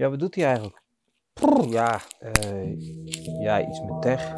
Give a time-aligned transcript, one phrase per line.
[0.00, 0.82] Ja, wat doet hij eigenlijk?
[1.68, 2.80] Ja, eh,
[3.40, 4.32] ja, iets met tech.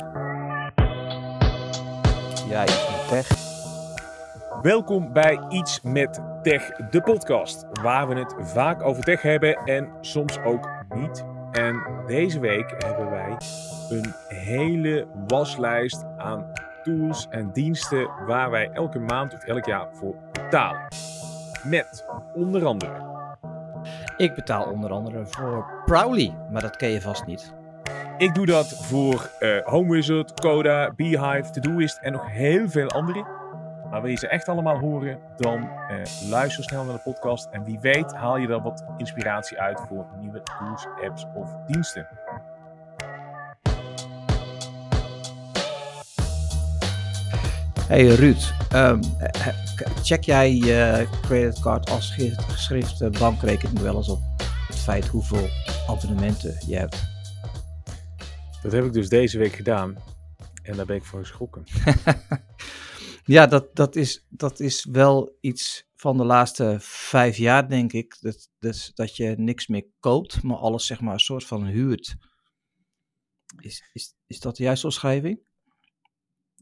[2.49, 3.29] Ja, iets met tech.
[4.63, 9.93] Welkom bij Iets met Tech, de podcast, waar we het vaak over tech hebben en
[10.01, 11.25] soms ook niet.
[11.53, 13.37] En deze week hebben wij
[13.89, 16.53] een hele waslijst aan
[16.83, 20.89] tools en diensten waar wij elke maand of elk jaar voor betalen.
[21.65, 22.05] Met
[22.35, 23.12] onder andere
[24.17, 27.55] Ik betaal onder andere voor Prowly, maar dat ken je vast niet.
[28.19, 33.25] Ik doe dat voor eh HomeWizard, Coda, Beehive, Todoist en nog heel veel andere.
[33.91, 37.49] Maar wil je ze echt allemaal horen, dan eh, luister snel naar de podcast.
[37.51, 42.09] En wie weet haal je er wat inspiratie uit voor nieuwe tools, apps of diensten.
[47.93, 49.47] Hey Ruud, ehm, eh,
[50.03, 54.21] check jij je creditcard als ge- geschrifte bankrekening wel eens op
[54.67, 55.49] het feit hoeveel
[55.87, 57.03] abonnementen je hebt?
[58.63, 59.97] Dat heb ik dus deze week gedaan.
[60.63, 61.65] En daar ben ik van geschrokken.
[63.25, 68.17] Ja, dat, dat, is, dat is wel iets van de laatste vijf jaar, denk ik.
[68.21, 72.17] Dat, dus dat je niks meer koopt, maar alles zeg maar een soort van huurt.
[73.59, 75.41] Is, is, is dat de juiste omschrijving?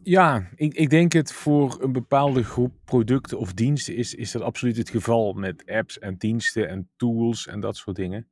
[0.02, 4.42] Ja, ik, ik denk het voor een bepaalde groep producten of diensten is, is dat
[4.42, 5.32] absoluut het geval.
[5.32, 8.28] Met apps en diensten en tools en dat soort dingen.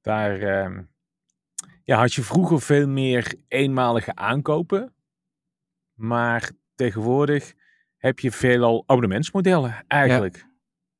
[0.00, 0.82] Daar ehm,
[1.84, 4.94] ja, had je vroeger veel meer eenmalige aankopen.
[5.94, 7.54] Maar tegenwoordig
[7.96, 10.46] heb je veelal abonnementsmodellen eigenlijk.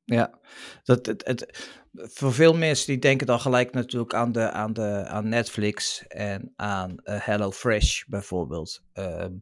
[0.04, 0.38] Ja,
[0.82, 5.04] dat, het, het, voor veel mensen die denken dan gelijk natuurlijk aan, de, aan, de,
[5.06, 8.82] aan Netflix en aan eh, HelloFresh bijvoorbeeld.
[8.92, 9.32] Ehm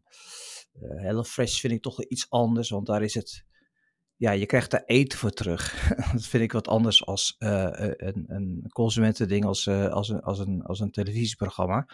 [0.81, 3.45] eh, HelloFresh vind ik toch iets anders, want daar is het,
[4.17, 5.89] ja, je krijgt daar eten voor terug.
[6.13, 10.63] dat vind ik wat anders als eh, een, een consumentending als, als, een, als, een,
[10.63, 11.87] als een televisieprogramma.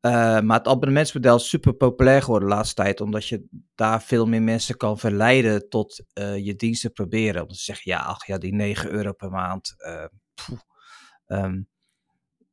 [0.00, 4.26] Eh, maar het abonnementsmodel is super populair geworden de laatste tijd, omdat je daar veel
[4.26, 7.42] meer mensen kan verleiden tot eh, je diensten proberen.
[7.42, 9.74] Omdat ze zeggen, ja, ach ja, die 9 euro per maand.
[9.76, 10.04] eh.
[11.26, 11.62] Ehm,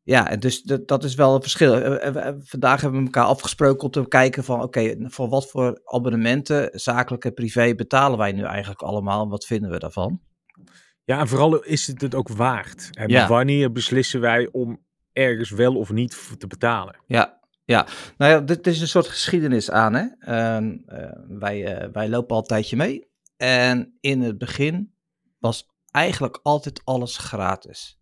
[0.03, 1.71] ja, en dus dat, is wel een verschil.
[2.43, 7.25] Vandaag hebben we elkaar afgesproken om te kijken van, oké, voor wat voor abonnementen, zakelijk
[7.25, 9.29] en privé, betalen wij nu eigenlijk allemaal?
[9.29, 10.21] Wat vinden we daarvan?
[11.03, 12.89] Ja, en vooral is het het ook waard.
[12.93, 13.27] En Ja.
[13.27, 14.83] wanneer beslissen wij om
[15.15, 16.99] ergens wel of niet voor te betalen?
[17.07, 17.87] Ja, ja.
[18.17, 20.05] Nou ja, dit is een soort geschiedenis aan, hè.
[20.19, 23.07] Ehm, eh, wij, eh, wij lopen al een tijdje mee.
[23.37, 24.93] En in het begin
[25.39, 27.99] was eigenlijk altijd alles gratis.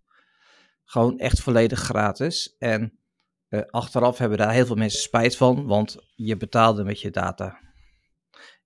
[0.83, 2.55] Gewoon echt volledig gratis.
[2.57, 2.99] En
[3.47, 7.59] eh, achteraf hebben daar heel veel mensen spijt van, want je betaalde met je data.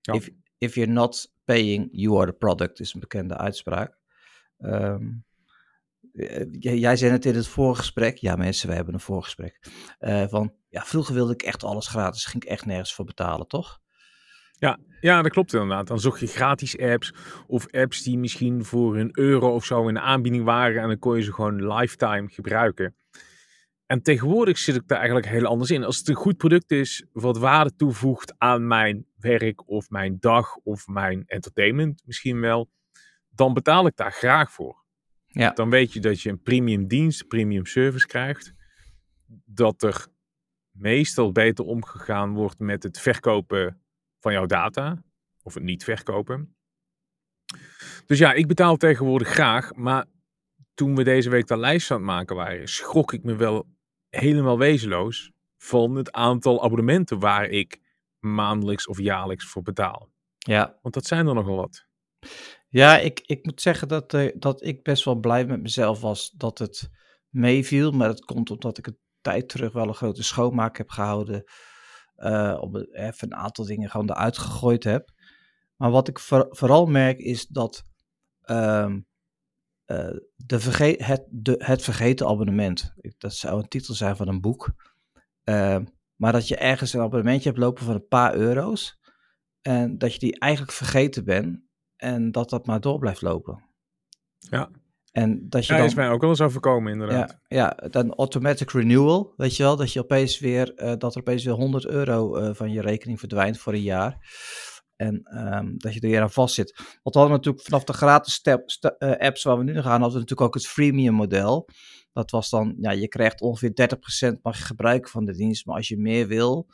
[0.00, 0.12] Ja.
[0.12, 3.98] If, if you're not paying, you are the product, is een bekende uitspraak.
[4.58, 5.08] Ehm, eh,
[6.50, 9.58] jij zei het in het voorgesprek, ja mensen, we hebben een voorgesprek,
[9.98, 13.46] eh, van ja, vroeger wilde ik echt alles gratis, ging ik echt nergens voor betalen,
[13.46, 13.80] toch?
[15.00, 15.86] Ja, dat klopt inderdaad.
[15.86, 17.14] Dan zocht je gratis apps
[17.46, 20.98] of apps die misschien voor een euro of zo in de aanbieding waren en dan
[20.98, 22.96] kon je ze gewoon lifetime gebruiken.
[23.86, 25.84] En tegenwoordig zit ik daar eigenlijk heel anders in.
[25.84, 30.56] Als het een goed product is wat waarde toevoegt aan mijn werk of mijn dag
[30.56, 32.70] of mijn entertainment misschien wel,
[33.28, 34.84] dan betaal ik daar graag voor.
[35.28, 35.50] Ja.
[35.50, 38.52] Dan weet je dat je een premium dienst, premium service krijgt.
[39.44, 40.06] Dat er
[40.70, 43.82] meestal beter omgegaan wordt met het verkopen
[44.20, 45.02] van jouw data.
[45.42, 46.56] Of het niet verkopen.
[48.06, 49.74] Dus ja, ik betaal tegenwoordig graag.
[49.74, 50.06] Maar
[50.74, 53.66] toen we deze week de lijst aan het maken waren, schrok ik me wel
[54.08, 57.80] helemaal wezenloos van het aantal abonnementen waar ik
[58.18, 60.10] maandelijks of jaarlijks voor betaal.
[60.38, 61.86] Ja, Want dat zijn er nogal wat.
[62.68, 66.30] Ja ik, ik moet zeggen dat, eh, dat ik best wel blij met mezelf was
[66.30, 66.90] dat het
[67.28, 71.44] meeviel, maar dat komt omdat ik een tijd terug wel een grote schoonmaak heb gehouden,
[72.14, 75.10] eh om even een aantal dingen gewoon eruit gegooid heb.
[75.76, 77.86] Maar wat ik voor- vooral merk is dat
[78.42, 79.00] ehm,
[79.84, 84.74] eh, de het, de, het vergeten abonnement, dat zou een titel zijn van een boek,
[85.48, 85.84] Ehm,
[86.16, 88.98] maar dat je ergens een abonnementje hebt lopen van een paar euro's
[89.60, 91.60] en dat je die eigenlijk vergeten bent
[91.98, 93.62] en dat dat maar door blijft lopen.
[94.38, 94.70] Ja.
[95.12, 97.38] En dat je Ja, dan, is mij ook wel eens overkomen inderdaad.
[97.48, 101.20] ja, ja, dan automatic renewal, weet je wel, dat je opeens weer, eh, dat er
[101.20, 104.26] opeens weer 100 euro eh, van je rekening verdwijnt voor een jaar.
[104.96, 106.76] En ehm, dat je er weer aan vast zit.
[106.76, 109.82] Want we hadden natuurlijk vanaf de gratis step, sta- eh, apps waar we nu nog
[109.84, 111.68] gaan, hadden we natuurlijk ook het freemium model.
[112.12, 115.76] Dat was dan, ja, je krijgt ongeveer 30% mag je gebruiken van de dienst, maar
[115.76, 116.66] als je meer wil,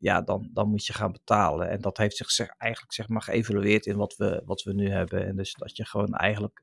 [0.00, 1.70] ja, dan, dan moet je gaan betalen.
[1.70, 5.26] En dat heeft zich eigenlijk zeg maar geëvalueerd in wat we, wat we nu hebben.
[5.26, 6.62] En dus dat je gewoon eigenlijk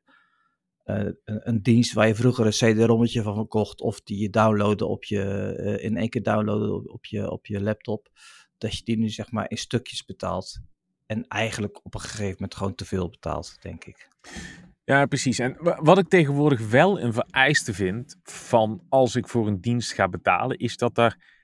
[0.84, 5.04] een, een, dienst waar je vroeger een CD-rommetje van verkocht, of die je downloadde op
[5.04, 8.10] je, in één keer downloadde op je, op je laptop,
[8.58, 10.60] dat je die nu zeg maar in stukjes betaalt.
[11.06, 14.08] En eigenlijk op een gegeven moment gewoon te veel betaalt, denk ik.
[14.84, 15.40] Ja, precies.
[15.40, 20.10] En wat ik tegenwoordig wel een vereiste vind van als ik voor een dienst ga
[20.10, 21.37] betalen, is dat er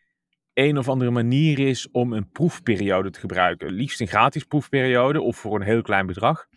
[0.53, 3.71] een of andere manier is om een proefperiode te gebruiken.
[3.71, 6.47] Liefst een gratis proefperiode of voor een heel klein bedrag.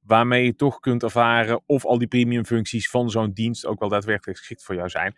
[0.00, 3.88] Waarmee je toch kunt ervaren of al die premium functies van zo'n dienst ook wel
[3.88, 5.16] daadwerkelijk geschikt voor jou zijn.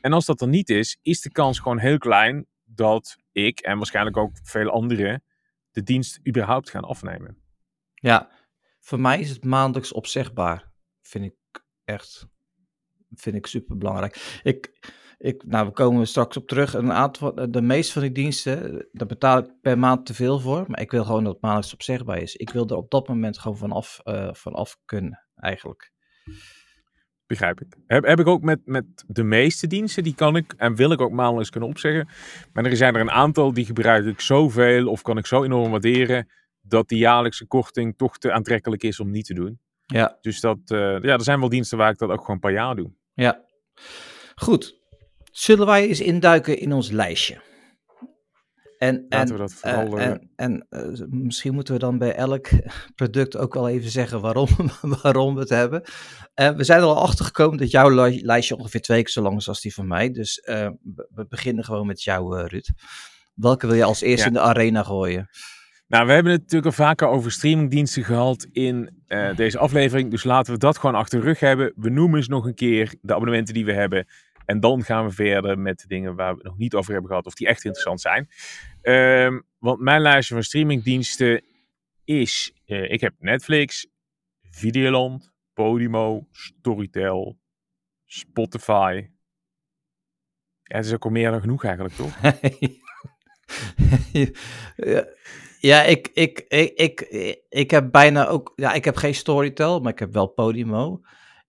[0.00, 3.76] En als dat er niet is, is de kans gewoon heel klein dat ik en
[3.76, 5.24] waarschijnlijk ook veel anderen
[5.70, 7.36] de dienst überhaupt gaan afnemen.
[7.94, 8.30] Ja,
[8.80, 10.70] voor mij is het maandelijks opzegbaar.
[11.00, 12.30] Vind ik echt
[13.14, 14.40] vind ik super belangrijk.
[14.42, 14.70] Ik,
[15.22, 16.74] ik, nou, we komen straks op terug.
[16.74, 20.64] Een aantal, de meeste van die diensten, daar betaal ik per maand te veel voor.
[20.68, 22.36] Maar ik wil gewoon dat het maandelijks opzegbaar is.
[22.36, 25.92] Ik wil er op dat moment gewoon vanaf, uh, vanaf kunnen, eigenlijk.
[27.26, 27.76] Begrijp ik.
[27.86, 31.00] Heb, heb ik ook met, met de meeste diensten, die kan ik en wil ik
[31.00, 32.08] ook maandelijks kunnen opzeggen.
[32.52, 35.70] Maar er zijn er een aantal die gebruik ik zoveel of kan ik zo enorm
[35.70, 36.28] waarderen,
[36.60, 39.60] dat die jaarlijkse korting toch te aantrekkelijk is om niet te doen.
[39.86, 40.18] Ja.
[40.20, 42.76] Dus dat, uh, ja, er zijn wel diensten waar ik dat ook gewoon per jaar
[42.76, 42.92] doe.
[43.14, 43.44] Ja.
[44.34, 44.80] Goed.
[45.32, 47.40] Zullen wij eens induiken in ons lijstje?
[48.78, 49.98] En, Laten en, we dat vooral...
[49.98, 52.48] Uh, en, en uh, misschien moeten we dan bij elk
[52.94, 54.48] product ook wel even zeggen waarom,
[55.02, 55.82] waarom we het hebben.
[56.34, 59.36] Uh, we zijn er al achter gekomen dat jouw lijstje ongeveer twee keer zo lang
[59.36, 60.10] is als die van mij.
[60.10, 60.42] Dus
[61.14, 62.70] we beginnen gewoon met jou, Ruud.
[63.34, 64.26] Welke wil je als eerste ja.
[64.26, 65.28] in de arena gooien?
[65.86, 69.02] Nou, we hebben het natuurlijk al vaker over streamingdiensten gehad in
[69.34, 70.10] deze aflevering.
[70.10, 71.72] Dus laten we dat gewoon achter de rug hebben.
[71.76, 74.06] We noemen eens nog een keer de abonnementen die we hebben.
[74.52, 77.34] En dan gaan we verder met dingen waar we nog niet over hebben gehad of
[77.34, 78.28] die echt interessant zijn.
[78.82, 81.44] Um, want mijn lijstje van streamingdiensten
[82.04, 83.86] is, uh, ik heb Netflix,
[84.50, 87.38] Videoland, Podimo, Storytel,
[88.04, 89.08] Spotify.
[90.62, 92.20] Ja, het is ook al meer dan genoeg eigenlijk, toch?
[95.70, 99.92] ja, ik, ik, ik, ik, ik heb bijna ook, ja, ik heb geen Storytel, maar
[99.92, 101.00] ik heb wel Podimo.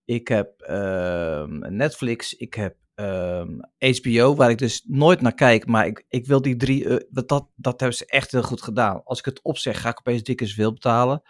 [0.04, 5.66] Ik heb uh, Netflix, ik heb um, ehm, HBO, waar ik dus nooit naar kijk.
[5.66, 9.04] Maar ik, ik wil die drie, uh, dat, dat hebben ze echt heel goed gedaan.
[9.04, 11.22] Als ik het opzeg, ga ik opeens dikke veel betalen.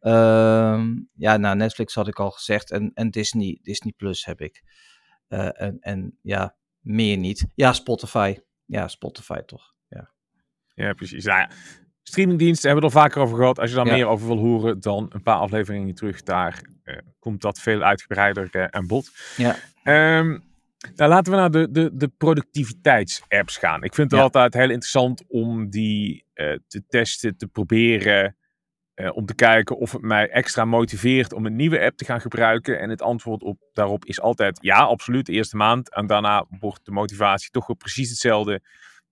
[0.00, 2.70] Um, ja, nou, Netflix had ik al gezegd.
[2.70, 4.62] En, en Disney, Disney Plus heb ik.
[5.28, 7.46] Uh, en, en ja, meer niet.
[7.54, 8.38] Ja, Spotify.
[8.64, 9.74] Ja, Spotify toch.
[9.88, 10.12] Ja,
[10.74, 11.24] ja precies.
[11.24, 11.50] Nou ja,
[12.02, 13.58] streamingdiensten hebben we er vaker over gehad.
[13.58, 13.92] Als je daar ja.
[13.92, 16.22] meer over wil horen, dan een paar afleveringen terug.
[16.22, 19.10] Daar uh, komt dat veel uitgebreider aan bod.
[19.36, 19.56] Ja.
[20.18, 20.50] Um,
[20.94, 23.82] nou, laten we naar de, de, de productiviteitsapps gaan.
[23.82, 24.24] Ik vind het ja.
[24.24, 28.36] altijd heel interessant om die uh, te testen, te proberen.
[28.94, 32.20] Uh, om te kijken of het mij extra motiveert om een nieuwe app te gaan
[32.20, 32.80] gebruiken.
[32.80, 35.94] En het antwoord op, daarop is altijd ja, absoluut, de eerste maand.
[35.94, 38.60] En daarna wordt de motivatie toch weer precies hetzelfde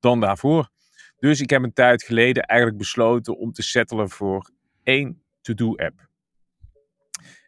[0.00, 0.68] dan daarvoor.
[1.18, 4.50] Dus ik heb een tijd geleden eigenlijk besloten om te settelen voor
[4.82, 6.08] één to-do-app.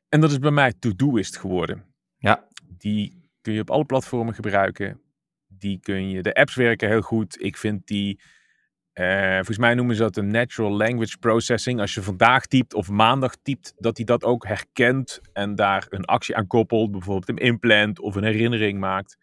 [0.09, 1.85] En dat is bij mij Todoist geworden.
[2.19, 2.47] Ja.
[2.69, 5.01] Die kun je op alle platformen gebruiken.
[5.49, 7.43] Die kun je, de apps werken heel goed.
[7.43, 8.21] Ik vind die,
[8.95, 11.81] uh, volgens mij noemen ze dat een natural language processing.
[11.81, 16.05] Als je vandaag typt of maandag typt, dat hij dat ook herkent en daar een
[16.05, 16.91] actie aan koppelt.
[16.91, 19.17] Bijvoorbeeld een implant of een herinnering maakt.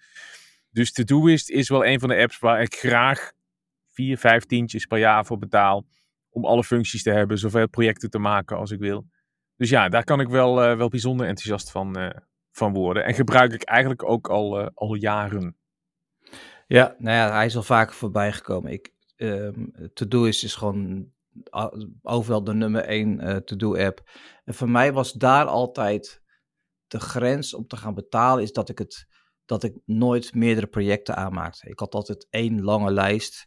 [0.72, 3.32] Dus Todoist is wel een van de apps waar ik graag
[3.92, 5.86] vier, vijf tientjes per jaar voor betaal.
[6.30, 9.06] Om alle functies te hebben, zoveel projecten te maken als ik wil.
[9.56, 12.10] Dus ja, daar kan ik wel, uh, wel bijzonder enthousiast van, uh,
[12.52, 13.06] van worden.
[13.06, 15.58] En gebruik ik eigenlijk ook al, uh, al jaren.
[16.68, 18.72] Ja, nou ja, hij is al vaker voorbij gekomen.
[18.72, 21.12] Ik, um, To-Do is, is gewoon
[22.02, 24.10] overal de nummer één uh, To-Do app.
[24.44, 26.22] En voor mij was daar altijd
[26.88, 29.08] de grens om te gaan betalen, is dat ik het
[29.50, 31.70] dat ik nooit meerdere projecten aanmaakte.
[31.70, 33.46] Ik had altijd één lange lijst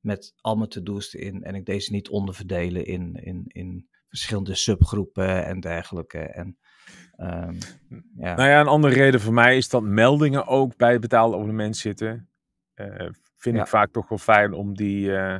[0.00, 5.44] met al mijn to-do's erin en ik deze niet onderverdelen in, in, in verschillende subgroepen
[5.44, 6.18] en dergelijke.
[6.18, 6.56] En
[7.16, 7.58] Um,
[8.16, 8.34] ja.
[8.34, 11.76] Nou ja, een andere reden voor mij is dat meldingen ook bij het betaalde abonnement
[11.76, 12.28] zitten.
[12.74, 13.62] Uh, vind ja.
[13.62, 15.36] ik vaak toch wel fijn om die, uh,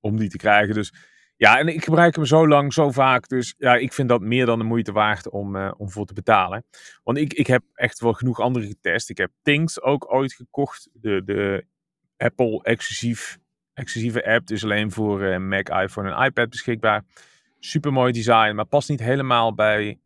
[0.00, 0.74] om die te krijgen.
[0.74, 0.92] Dus
[1.36, 3.28] ja, en ik gebruik hem zo lang, zo vaak.
[3.28, 6.14] Dus ja, ik vind dat meer dan de moeite waard om, uh, om voor te
[6.14, 6.64] betalen.
[7.02, 9.10] Want ik, ik heb echt wel genoeg andere getest.
[9.10, 10.88] Ik heb Things ook ooit gekocht.
[10.92, 11.66] De, de
[12.16, 13.38] Apple exclusief,
[13.72, 14.46] exclusieve app.
[14.46, 17.04] Dus alleen voor Mac, iPhone en iPad beschikbaar.
[17.66, 19.98] Super mooi design, maar past niet helemaal bij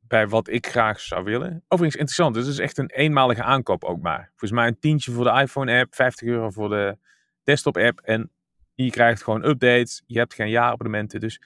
[0.00, 1.64] bij wat ik graag zou willen.
[1.68, 4.28] Overigens interessant, dus het is echt een eenmalige aankoop ook maar.
[4.28, 6.98] Volgens mij een tientje voor de iPhone-app, 50 euro voor de
[7.42, 8.00] desktop-app.
[8.00, 8.30] En
[8.74, 11.20] je krijgt gewoon updates, je hebt geen jaarabonnementen.
[11.20, 11.40] Dus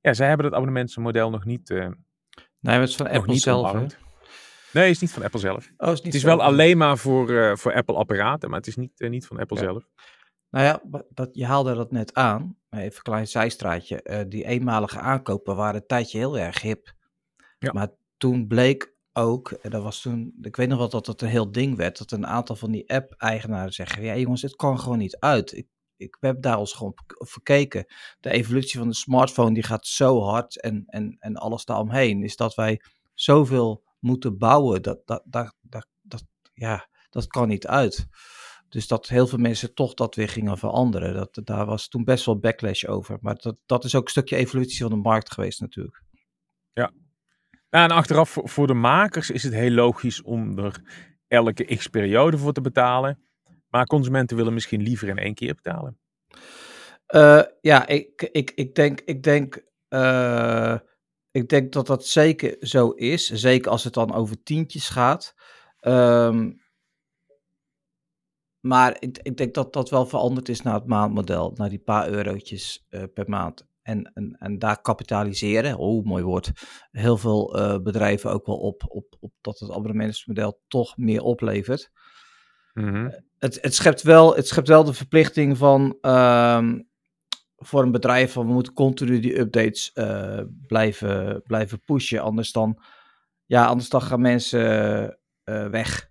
[0.00, 1.88] ja, zij hebben dat abonnementsmodel nog niet uh,
[2.60, 3.96] Nee, het is van Apple zelf?
[4.72, 5.70] Nee, is niet van Apple zelf.
[5.76, 8.68] Oh, is niet Het is wel alleen maar voor, eh, voor Apple apparaten, maar het
[8.68, 9.62] is niet, eh, niet van Apple Ja.
[9.62, 9.88] zelf.
[10.50, 12.56] Nou ja, dat, je haalde dat net aan.
[12.70, 14.02] Even een klein zijstraatje.
[14.02, 16.94] Eh, die eenmalige aankopen waren een tijdje heel erg hip.
[17.58, 17.72] Ja.
[17.72, 21.28] Maar toen bleek ook, en dat was toen, ik weet nog wel dat het een
[21.28, 24.98] heel ding werd, dat een aantal van die app-eigenaren zeggen, ja jongens, het kan gewoon
[24.98, 25.52] niet uit.
[25.56, 27.86] Ik, ik heb daar ons gewoon op verkeken.
[28.20, 32.36] De evolutie van de smartphone die gaat zo hard en, en, en alles daaromheen, is
[32.36, 32.80] dat wij
[33.14, 34.82] zoveel moeten bouwen.
[34.82, 36.24] Dat, dat, dat, dat, dat,
[36.54, 38.06] ja, dat kan niet uit.
[38.68, 41.14] Dus dat heel veel mensen toch dat weer gingen veranderen.
[41.14, 43.18] Dat, daar was toen best wel backlash over.
[43.20, 46.04] Maar dat, dat is ook een stukje evolutie van de markt geweest natuurlijk.
[47.70, 50.82] Nou, en achteraf voor, voor de makers is het heel logisch om er
[51.28, 53.20] elke x-periode voor te betalen.
[53.68, 55.98] Maar consumenten willen misschien liever in één keer betalen.
[57.06, 60.76] Eh, ja, ik, ik, ik denk, ik, denk, eh,
[61.30, 63.30] ik denk dat dat zeker zo is.
[63.30, 65.34] Zeker als het dan over tientjes gaat.
[65.80, 66.52] Ehm,
[68.66, 71.52] maar ik, ik denk dat dat wel veranderd is naar het maandmodel.
[71.54, 73.66] Naar die paar eurotjes eh, per maand.
[73.82, 76.52] En, en, en daar kapitaliseren, oh mooi woord,
[76.90, 81.90] heel veel eh, bedrijven ook wel op, op, op dat het abonnementsmodel toch meer oplevert.
[82.72, 83.10] Mhm.
[83.38, 86.80] het, het, schept wel, het schept wel de verplichting van ehm,
[87.56, 92.20] voor een bedrijf van we moeten continu die updates eh, blijven, blijven pushen.
[92.20, 92.82] Anders dan,
[93.44, 96.10] ja, anders dan gaan mensen eh, weg.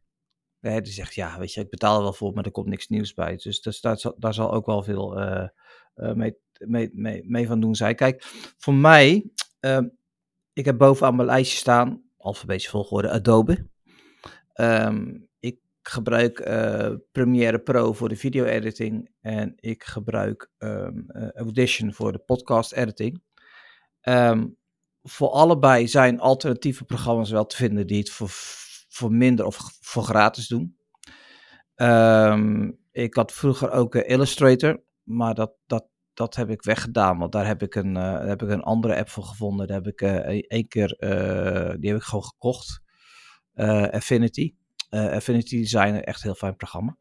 [0.65, 3.13] Die zegt, ja, weet je, ik betaal er wel voor, maar er komt niks nieuws
[3.13, 3.35] bij.
[3.35, 5.47] Dus, dus daar, zal, daar zal ook wel veel eh,
[5.93, 6.37] eh, mee,
[6.93, 7.95] mee, mee, van doen zijn.
[7.95, 8.23] Kijk,
[8.57, 9.87] voor mij, ehm,
[10.53, 13.67] ik heb bovenaan mijn lijstje staan, alfabetische volgorde, Adobe.
[14.53, 21.29] Ehm, ik gebruik eh, Premiere Pro voor de video editing en ik gebruik ehm, eh,
[21.31, 23.23] Audition voor de podcast editing.
[25.07, 28.29] Voor allebei zijn alternatieve programma's wel te vinden die het voor,
[28.95, 30.77] voor minder of voor gratis doen.
[31.75, 37.47] Ehm, ik had vroeger ook Illustrator, maar dat, dat, dat heb ik weggedaan, want daar
[37.47, 39.67] heb ik een, eh, heb ik een andere app voor gevonden.
[39.67, 42.83] Daar heb ik eh, e- één keer, eh, die heb ik gewoon gekocht.
[43.91, 44.55] Affinity.
[44.89, 46.97] Affinity Designer, echt een heel fijn programma.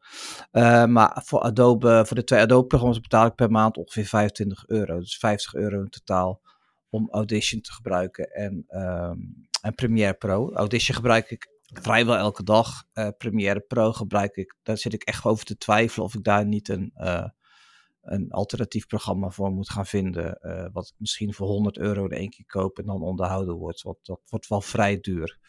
[0.85, 4.99] Maar voor Adobe, voor de twee Adobe-programma's betaal ik per maand ongeveer 25 euro.
[4.99, 6.41] Dus 50 euro in totaal
[6.89, 9.17] om Audition te gebruiken en, ehm,
[9.61, 10.53] en Premiere Pro.
[10.53, 12.83] Audition gebruik ik vrijwel elke dag.
[12.93, 16.45] Eh, Premiere Pro gebruik ik, daar zit ik echt over te twijfelen of ik daar
[16.45, 17.29] niet een, eh,
[18.01, 20.39] een alternatief programma voor moet gaan vinden.
[20.39, 23.81] eh, wat misschien voor 100 euro de één keer koop en dan onderhouden wordt.
[23.81, 25.39] Want dat wordt wel vrij duur.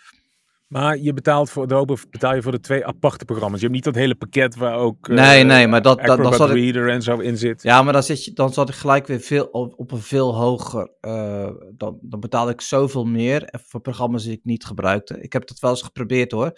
[0.67, 3.57] Maar je betaalt voor Adobe betaal je voor de twee aparte programma's.
[3.61, 6.17] Je hebt niet dat hele pakket waar ook eh, Nee, nee, maar dat- dat- dat
[6.19, 7.63] Acrobat zat ik- Reader en zo in zit.
[7.63, 10.35] Ja, maar dan, zit je, dan zat ik gelijk weer veel, op, op een veel
[10.37, 10.91] hoger.
[11.01, 15.21] eh, dan, dan betaalde ik zoveel meer voor programma's die ik niet gebruikte.
[15.21, 16.53] Ik heb dat wel eens geprobeerd hoor.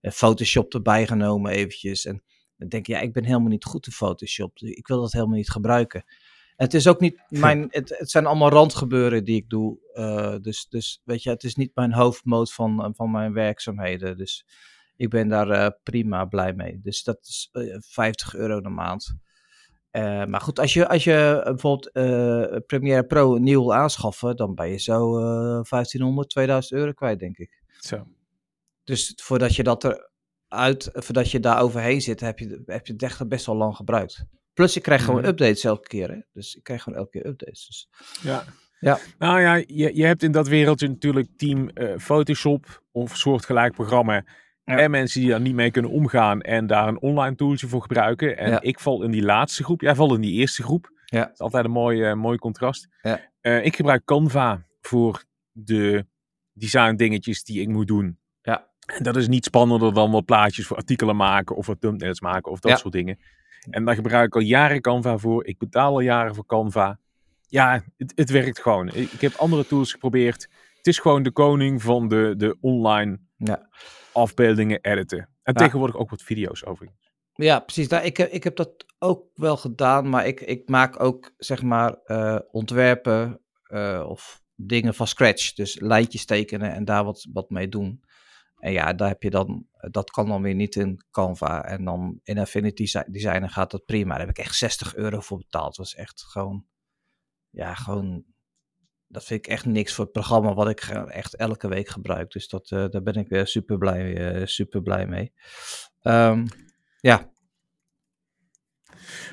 [0.00, 2.04] Eh, Photoshop erbij genomen eventjes.
[2.04, 2.22] En
[2.56, 4.58] dan denk ik, ja, ik ben helemaal niet goed in Photoshop.
[4.58, 6.04] Ik wil dat helemaal niet gebruiken.
[6.56, 7.66] Het is ook niet mijn.
[7.70, 9.78] Het, het zijn allemaal randgebeuren die ik doe.
[9.92, 14.16] eh, dus, dus weet je, het is niet mijn hoofdmoot van, van mijn werkzaamheden.
[14.16, 14.46] Dus
[14.96, 16.80] ik ben daar eh, prima blij mee.
[16.82, 19.14] Dus dat is eh, 50 euro de maand.
[19.90, 24.36] Eh, maar goed, als je, als je eh, bijvoorbeeld eh, Premiere Pro nieuw wil aanschaffen,
[24.36, 27.62] dan ben je zo eh 1500, 2000 euro kwijt, denk ik.
[27.78, 28.06] Zo.
[28.84, 29.84] Dus voordat je dat
[30.48, 33.76] eruit, voordat je daar overheen zit, heb je, heb je het echt best wel lang
[33.76, 34.24] gebruikt.
[34.54, 35.28] Plus, ik krijg gewoon Mhm.
[35.28, 36.10] updates elke keer.
[36.10, 36.18] Hè?
[36.32, 37.66] Dus ik krijg gewoon elke keer updates.
[37.66, 37.88] Dus.
[38.22, 38.44] Ja.
[38.80, 38.98] Ja.
[39.18, 44.24] Nou ja, je, je hebt in dat wereldje natuurlijk team eh, Photoshop of soortgelijk programma.
[44.64, 44.78] Ja.
[44.78, 48.36] En mensen die daar niet mee kunnen omgaan en daar een online tooltje voor gebruiken.
[48.36, 48.60] En Ja.
[48.60, 49.80] ik val in die laatste groep.
[49.80, 50.90] Jij valt in die eerste groep.
[51.04, 51.20] Ja.
[51.24, 52.88] Dat is altijd een mooi, eh, mooi contrast.
[53.40, 56.06] Eh, ik gebruik Canva voor de
[56.52, 58.18] design dingetjes die ik moet doen.
[58.42, 58.70] Ja.
[58.86, 62.52] En dat is niet spannender dan wat plaatjes voor artikelen maken of wat thumbnails maken
[62.52, 63.18] of dat soort dingen.
[63.70, 65.46] En daar gebruik ik al jaren Canva voor.
[65.46, 66.98] Ik betaal al jaren voor Canva.
[67.46, 68.88] Ja, het, het werkt gewoon.
[68.88, 70.48] Ik, heb andere tools geprobeerd.
[70.76, 73.68] Het is gewoon de koning van de, de online Ja.
[74.12, 75.18] afbeeldingen editen.
[75.18, 75.60] En Ja.
[75.60, 77.10] tegenwoordig ook wat video's overigens.
[77.34, 77.88] Ja, precies.
[77.88, 81.62] Nou, ik, heb, ik heb dat ook wel gedaan, maar ik, ik maak ook zeg
[81.62, 85.52] maar eh, ontwerpen eh, of dingen van scratch.
[85.52, 88.02] Dus lijntjes tekenen en daar wat, wat mee doen.
[88.62, 91.64] En ja, daar heb je dan, dat kan dan weer niet in Canva.
[91.64, 94.10] En dan in Affinity Desi- Designer gaat dat prima.
[94.10, 95.66] Daar heb ik echt 60 euro voor betaald.
[95.66, 96.66] Dat was echt gewoon,
[97.50, 98.24] ja, gewoon,
[99.06, 102.30] dat vind ik echt niks voor het programma wat ik echt elke week gebruik.
[102.30, 105.32] Dus dat, eh, daar ben ik weer super blij, eh, super blij mee.
[106.00, 106.46] Ehm,
[107.00, 107.30] ja,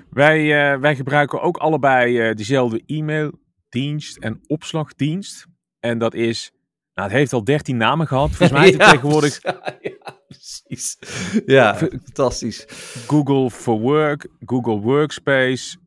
[0.10, 5.46] Wij, eh, wij gebruiken ook allebei dezelfde e-maildienst en opslagdienst.
[5.80, 6.52] En dat is,
[7.00, 8.30] Nou, het heeft al 13 namen gehad.
[8.30, 9.40] Volgens mij heeft het Ja, tegenwoordig
[9.82, 10.98] Ja, precies.
[11.46, 12.66] Ja, fantastisch.
[13.08, 15.78] Google for Work, Google Workspace,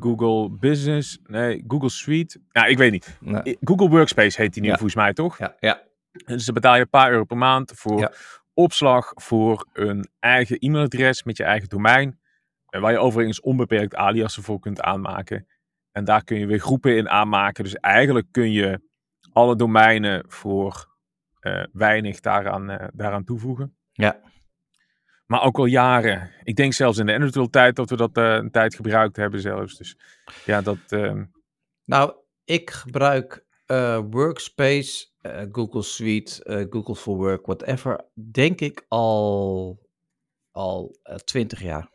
[0.00, 2.40] Google Business, nee, Google Suite.
[2.50, 3.18] Ja, ik weet niet.
[3.60, 5.38] Google Workspace heet die nu volgens mij, toch?
[5.38, 5.82] ja, ja.
[6.24, 8.14] Dus dan betaal je een paar euro per maand voor
[8.54, 12.20] opslag voor een eigen e-mailadres met je eigen domein.
[12.68, 15.46] En waar je overigens onbeperkt aliasen voor kunt aanmaken.
[15.92, 17.64] En daar kun je weer groepen in aanmaken.
[17.64, 18.90] Dus eigenlijk kun je
[19.32, 20.90] alle domeinen voor
[21.40, 23.76] eh, weinig daaraan, eh, daaraan toevoegen.
[23.92, 24.20] Ja.
[25.26, 26.30] Maar ook al jaren.
[26.42, 29.40] Ik denk zelfs in de Android tijd dat we dat eh, een tijd gebruikt hebben
[29.40, 29.76] zelfs.
[29.76, 29.96] Dus
[30.44, 30.78] ja, dat...
[30.88, 31.24] ehm,
[31.84, 33.44] Nou, ik gebruik
[34.10, 35.06] Workspace,
[35.52, 39.78] Google Suite, Google for Work, whatever, denk ik al,
[40.50, 41.90] al eh, 20 jaar.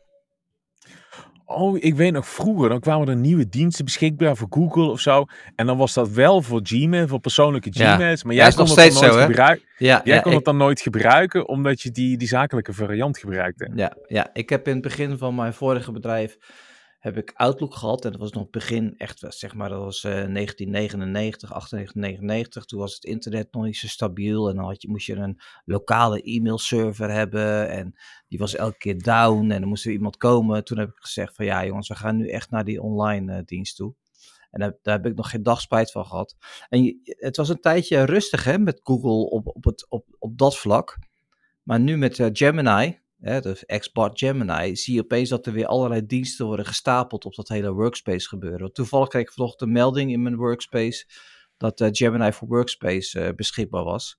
[1.50, 5.24] Oh, ik weet nog vroeger, dan kwamen er nieuwe diensten beschikbaar voor Google of zo.
[5.56, 7.94] En dan was dat wel voor Gmail, voor persoonlijke Ja.
[7.94, 8.24] Gmails.
[8.24, 9.66] Maar Ja, jij is kon nog het dan nooit zo, gebruiken.
[9.78, 13.70] Ja, Jij kon ik, het dan nooit gebruiken, omdat je die, die zakelijke variant gebruikte.
[13.74, 16.36] ja, ja, ik heb in het begin van mijn vorige bedrijf
[16.98, 18.04] heb ik Outlook gehad.
[18.04, 22.64] En dat was nog het begin, echt, zeg maar, dat was eh 1999, 98, 99.
[22.64, 24.48] Toen was het internet nog niet zo stabiel.
[24.48, 27.70] En dan had je, moest je een lokale e-mailserver hebben.
[27.70, 27.94] En
[28.28, 29.50] die was elke keer down.
[29.50, 30.64] En dan moest er iemand komen.
[30.64, 33.44] Toen heb ik gezegd van, ja jongens, we gaan nu echt naar die online eh,
[33.44, 33.94] dienst toe.
[34.50, 36.36] En daar, daar heb ik nog geen dag spijt van gehad.
[36.68, 40.58] En het was een tijdje rustig hè, met Google op, op, het, op, op dat
[40.58, 40.98] vlak.
[41.62, 45.66] Maar nu met eh, Gemini, hè, de ex-Bart Gemini, zie je opeens dat er weer
[45.66, 48.60] allerlei diensten worden gestapeld op dat hele workspace gebeuren.
[48.60, 51.06] Want Toevallig kreeg ik vanochtend een melding in mijn workspace
[51.56, 54.18] dat eh, Gemini voor Workspace eh, beschikbaar was.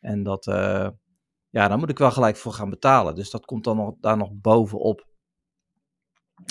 [0.00, 0.88] En dat, eh,
[1.48, 3.14] ja, daar moet ik wel gelijk voor gaan betalen.
[3.14, 5.08] Dus dat komt dan nog, daar nog bovenop.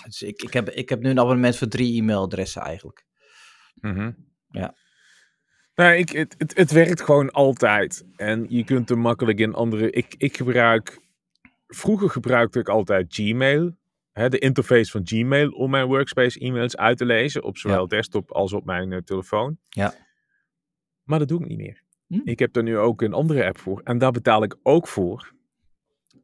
[0.05, 3.05] Dus ik, ik, heb, ik heb nu een abonnement voor drie e-mailadressen eigenlijk.
[3.73, 4.11] Mhm.
[4.47, 4.75] Ja.
[5.75, 8.05] Nou, ik, het, het, het werkt gewoon altijd.
[8.15, 9.91] En je kunt er makkelijk in andere...
[9.91, 11.07] Ik, ik gebruik...
[11.71, 13.77] Vroeger gebruikte ik altijd Gmail.
[14.11, 17.43] Hè, de interface van Gmail om mijn workspace e-mails uit te lezen.
[17.43, 19.58] Op zowel desktop als op mijn eh, telefoon.
[19.69, 19.93] Ja.
[21.03, 21.82] Maar dat doe ik niet meer.
[22.08, 22.19] Hm.
[22.23, 23.82] Ik heb er nu ook een andere app voor.
[23.84, 25.34] En daar betaal ik ook voor.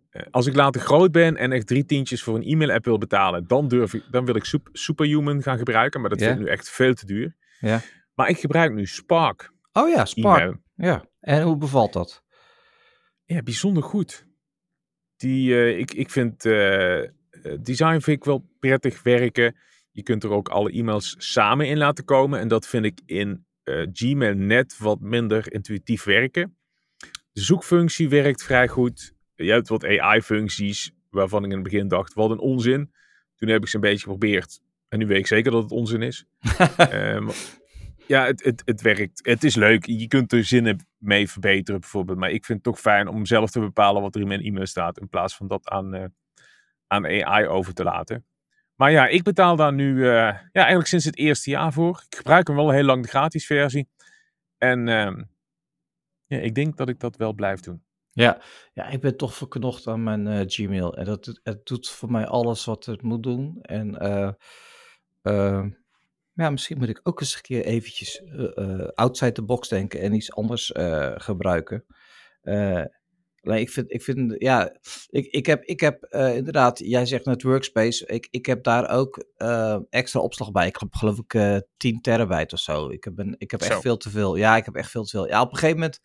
[0.09, 3.47] Eh, Als ik later groot ben en echt drie tientjes voor een e-mail-app wil betalen,
[3.47, 6.01] dan, durf ik, dan wil ik Sup- Superhuman gaan gebruiken.
[6.01, 6.25] Maar dat Ja.
[6.25, 7.35] vind ik nu echt veel te duur.
[7.59, 7.81] Ja.
[8.13, 10.57] Maar ik gebruik nu Spark Oh ja, Spark.
[10.75, 11.05] Ja.
[11.19, 12.23] En hoe bevalt dat?
[13.25, 14.24] Ja, bijzonder goed.
[15.17, 17.09] Die, eh, ik, ik vind eh, eh,
[17.59, 19.55] design vind ik wel prettig werken.
[19.91, 22.39] Je kunt er ook alle e-mails samen in laten komen.
[22.39, 23.45] En dat vind ik in
[23.93, 26.57] Gmail net wat minder intuïtief werken.
[27.31, 29.13] De zoekfunctie werkt vrij goed.
[29.35, 32.91] Je hebt wat AI-functies waarvan ik in het begin dacht, wat een onzin.
[33.35, 34.59] Toen heb ik ze een beetje geprobeerd.
[34.87, 36.25] En nu weet ik zeker dat het onzin is.
[36.77, 37.29] Ehm,
[38.07, 39.19] ja, het, het, het werkt.
[39.23, 39.85] Het is leuk.
[39.85, 42.17] Je kunt er zinnen mee verbeteren bijvoorbeeld.
[42.17, 44.65] Maar ik vind het toch fijn om zelf te bepalen wat er in mijn e-mail
[44.65, 44.99] staat.
[44.99, 46.05] In plaats van dat aan, eh,
[46.87, 48.25] aan AI over te laten.
[48.75, 52.03] Maar ja, ik betaal daar nu eh, ja, eigenlijk sinds het eerste jaar voor.
[52.09, 53.87] Ik gebruik hem wel heel lang de gratis versie.
[54.57, 55.23] En ehm,
[56.25, 57.83] ja, ik denk dat ik dat wel blijf doen.
[58.15, 58.41] Ja,
[58.73, 60.97] ja, ik ben toch verknocht aan mijn eh, Gmail.
[60.97, 63.61] En dat, het, doet voor mij alles wat het moet doen.
[63.61, 64.31] En eh,
[65.21, 65.65] eh,
[66.35, 69.99] ja, misschien moet ik ook eens een keer eventjes eh, eh, outside the box denken
[69.99, 71.85] en iets anders eh, gebruiken.
[73.41, 74.77] Alleen ik vind, ik vind, ja,
[75.09, 79.25] ik, ik heb, ik heb inderdaad, jij zegt net workspace, ik, ik heb daar ook
[79.89, 80.67] extra opslag bij.
[80.67, 82.89] Ik heb geloof ik eh 10 terabyte of zo.
[82.89, 83.79] Ik heb, een, ik heb echt Zo.
[83.79, 84.35] veel te veel.
[84.35, 85.27] Ja, ik heb echt veel te veel.
[85.27, 85.99] Ja, op een gegeven moment,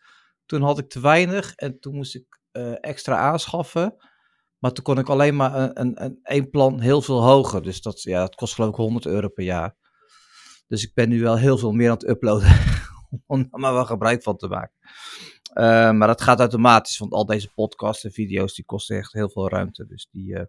[0.45, 2.39] toen had ik te weinig en toen moest ik
[2.81, 3.95] extra aanschaffen.
[4.57, 7.61] Maar toen kon ik alleen maar een, een, een, één plan heel veel hoger.
[7.61, 9.75] Dus dat, ja, dat kost geloof ik 100 euro per jaar.
[10.71, 12.49] Dus ik ben nu wel heel veel meer aan het uploaden.
[13.27, 14.73] om er maar wel gebruik van te maken.
[15.53, 19.29] Eh, maar dat gaat automatisch, want al deze podcasts en video's die kosten echt heel
[19.29, 19.85] veel ruimte.
[19.85, 20.45] Dus die, eh,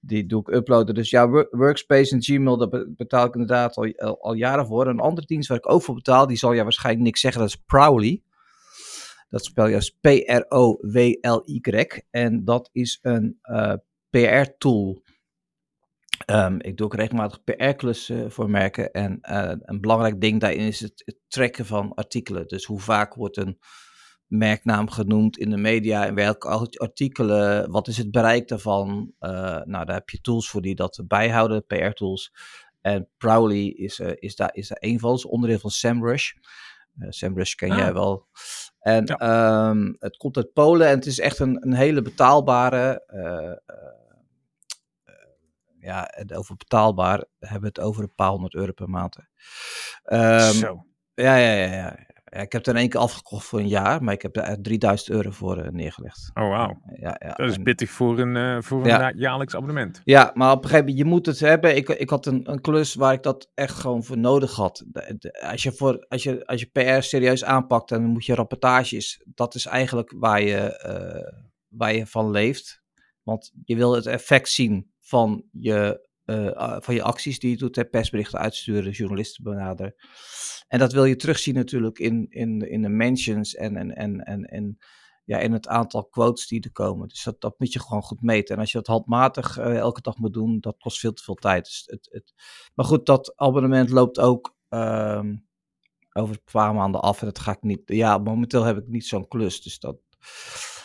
[0.00, 0.94] die doe ik uploaden.
[0.94, 4.66] Dus ja, Wor- Workspace en Gmail, daar be- betaal ik inderdaad al, al, al jaren
[4.66, 4.86] voor.
[4.86, 7.50] Een andere dienst waar ik ook voor betaal, die zal jij waarschijnlijk niks zeggen, dat
[7.50, 8.22] is Prowly.
[9.28, 11.86] Dat spel je als P-R-O-W-L-Y.
[12.10, 13.72] En dat is een eh,
[14.10, 15.02] PR-tool.
[16.24, 18.92] Ehm, ik doe ook regelmatig PR-klussen voor merken.
[18.92, 22.46] En eh, een belangrijk ding daarin is het, het tracken van artikelen.
[22.48, 23.58] Dus hoe vaak wordt een
[24.26, 29.12] merknaam genoemd in de media en welke art- artikelen, wat is het bereik daarvan?
[29.18, 29.30] Eh,
[29.64, 32.32] nou, daar heb je tools voor die dat bijhouden, PR-tools.
[32.80, 36.32] En Prowly is, eh, is, daar, is daar een van, is onderdeel van SEMrush.
[36.98, 37.78] Eh, SEMrush ken Ah.
[37.78, 38.26] jij wel.
[38.80, 39.16] En Ja.
[39.16, 43.02] ehm, het komt uit Polen en het is echt een, een hele betaalbare.
[45.86, 48.72] Eh, eh, eh, ja, en over betaalbaar hebben we het over een paar honderd euro
[48.72, 49.16] per maand.
[50.02, 50.86] Ehm, Zo.
[51.14, 52.04] ja, ja, ja, ja.
[52.32, 54.62] Ja, ik heb het in één keer afgekocht voor een jaar, maar ik heb er
[54.62, 56.30] 3000 euro voor uh, neergelegd.
[56.34, 56.80] Oh, wauw.
[57.00, 58.98] Ja, ja, Dat is en- pittig voor een, eh, voor een Ja.
[59.00, 60.00] ja- jaarlijks abonnement.
[60.04, 61.76] Ja, maar op een gegeven moment, je moet het hebben.
[61.76, 64.84] Ik, ik had een, een klus waar ik dat echt gewoon voor nodig had.
[64.86, 68.34] De- de- als, je voor, als, je, als je PR serieus aanpakt, dan moet je
[68.34, 69.22] rapportages.
[69.24, 72.82] Dat is eigenlijk waar je, eh, waar je van leeft.
[73.22, 77.56] Want je wil het effect zien van je, eh, ah, van je acties die je
[77.56, 77.76] doet.
[77.76, 79.94] Hè, persberichten uitsturen, journalisten benaderen.
[80.68, 84.44] En dat wil je terugzien natuurlijk in, in, in de mentions en, en, en, en,
[84.44, 84.78] en
[85.24, 87.08] ja, in het aantal quotes die er komen.
[87.08, 88.54] Dus dat, dat moet je gewoon goed meten.
[88.54, 91.34] En als je dat handmatig eh, elke dag moet doen, dat kost veel te veel
[91.34, 91.64] tijd.
[91.64, 92.32] Dus het, het...
[92.74, 95.36] Maar goed, dat abonnement loopt ook ehm,
[96.12, 97.20] over een paar maanden af.
[97.20, 97.82] En dat ga ik niet.
[97.84, 99.62] Ja, momenteel heb ik niet zo'n klus.
[99.62, 99.96] Dus dat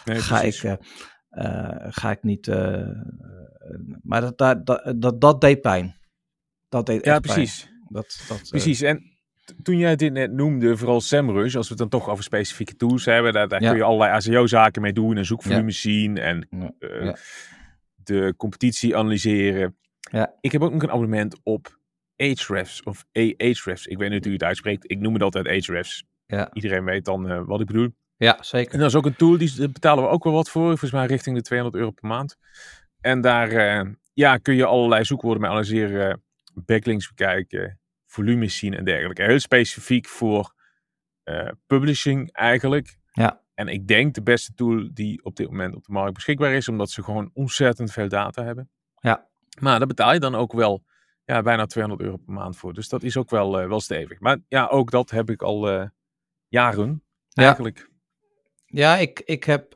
[0.05, 0.77] Nee, ga, ik,
[1.89, 2.47] ga ik niet.
[2.47, 2.89] eh, eh,
[4.03, 5.95] maar dat, dat, dat, dat, deed pijn.
[6.69, 7.33] Dat deed Ja, echt pijn.
[7.35, 7.69] precies.
[7.89, 8.81] Dat, dat, eh, Precies.
[8.81, 9.03] En
[9.63, 13.05] toen jij dit net noemde, vooral SEMrush, als we het dan toch over specifieke tools
[13.05, 13.69] hebben, daar, daar Ja.
[13.69, 16.47] kun je allerlei ASO-zaken mee doen en zoekvolumes zien en
[16.79, 17.15] eh, ja.
[17.95, 19.75] de competitie analyseren.
[20.11, 20.33] Ja.
[20.41, 21.79] Ik heb ook nog een abonnement op
[22.15, 23.85] Ahrefs of Ahrefs.
[23.87, 24.91] Ik weet niet hoe je het uitspreekt.
[24.91, 26.03] Ik noem het altijd Ahrefs.
[26.25, 26.53] ja.
[26.53, 27.89] Iedereen weet dan eh, wat ik bedoel.
[28.23, 28.73] Ja, zeker.
[28.73, 30.67] En dat is ook een tool, die betalen we ook wel wat voor.
[30.67, 32.37] Volgens mij richting de 200 euro per maand.
[32.99, 38.83] En daar eh, ja, kun je allerlei zoekwoorden mee analyseren, backlinks bekijken, volumes zien en
[38.85, 39.23] dergelijke.
[39.23, 40.53] Heel specifiek voor
[41.23, 42.97] eh, publishing eigenlijk.
[43.11, 43.41] Ja.
[43.53, 46.67] En ik denk de beste tool die op dit moment op de markt beschikbaar is,
[46.67, 48.69] omdat ze gewoon ontzettend veel data hebben.
[48.99, 49.27] Ja.
[49.59, 50.83] Maar daar betaal je dan ook wel
[51.25, 52.73] ja, bijna 200 euro per maand voor.
[52.73, 54.19] Dus dat is ook wel, eh, wel stevig.
[54.19, 55.87] Maar ja, ook dat heb ik al eh,
[56.47, 57.43] jaren Ja.
[57.43, 57.89] eigenlijk.
[58.71, 59.73] Ja, ik, ik heb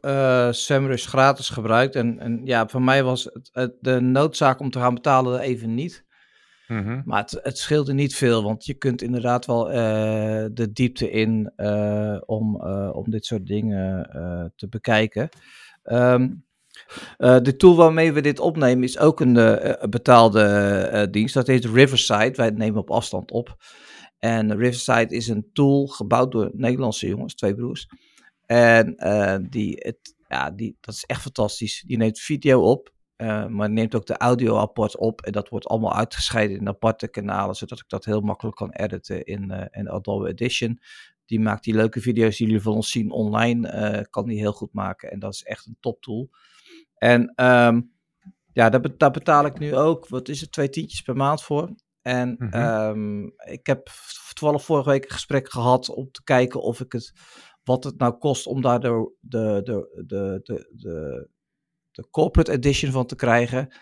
[0.51, 1.95] SEMrush gratis gebruikt.
[1.95, 5.73] En, en ja, voor mij was het, het- de noodzaak om te gaan betalen even
[5.73, 6.03] niet.
[6.67, 7.01] Mhm.
[7.05, 11.51] Maar het, het scheelde niet veel, want je kunt inderdaad wel eh, de diepte in
[11.55, 14.09] eh, om, om dit soort dingen
[14.55, 15.29] te bekijken.
[15.83, 16.29] Ehm,
[17.17, 19.33] eh, de tool waarmee we dit opnemen is ook een
[19.89, 21.33] betaalde dienst.
[21.33, 22.33] Dat heet Riverside.
[22.35, 23.55] Wij nemen op afstand op.
[24.19, 27.87] En Riverside is een tool gebouwd door Nederlandse jongens, twee broers.
[28.45, 31.83] En eh, die, het, ja, die, dat is echt fantastisch.
[31.87, 35.21] Die neemt video op, eh, maar neemt ook de audio apart op.
[35.21, 39.23] En dat wordt allemaal uitgescheiden in aparte kanalen, zodat ik dat heel makkelijk kan editen
[39.23, 40.79] in, eh, in Adobe Audition.
[41.25, 44.73] Die maakt die leuke video's die jullie van ons zien online, kan die heel goed
[44.73, 45.11] maken.
[45.11, 46.29] En dat is echt een top tool.
[46.97, 47.81] En ehm,
[48.53, 51.75] ja, daar betaal ik nu ook, wat is het, twee tientjes per maand voor.
[52.01, 52.53] En Mhm.
[52.53, 53.89] ehm, ik heb
[54.33, 57.13] toevallig vorige week een gesprek gehad om te kijken of ik het,
[57.65, 61.29] wat het nou kost om daar de, de, de, de, de, de,
[61.91, 63.73] de corporate edition van te krijgen.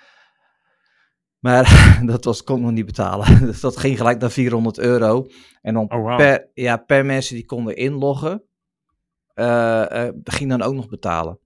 [1.39, 1.65] Maar
[2.05, 3.39] dat was, kon ik nog niet betalen.
[3.45, 5.27] Dus dat ging gelijk naar 400 euro.
[5.61, 6.17] En dan Oh, wow.
[6.17, 8.43] per, ja, per mensen die konden inloggen,
[9.33, 11.39] eh, eh, ging dan ook nog betalen.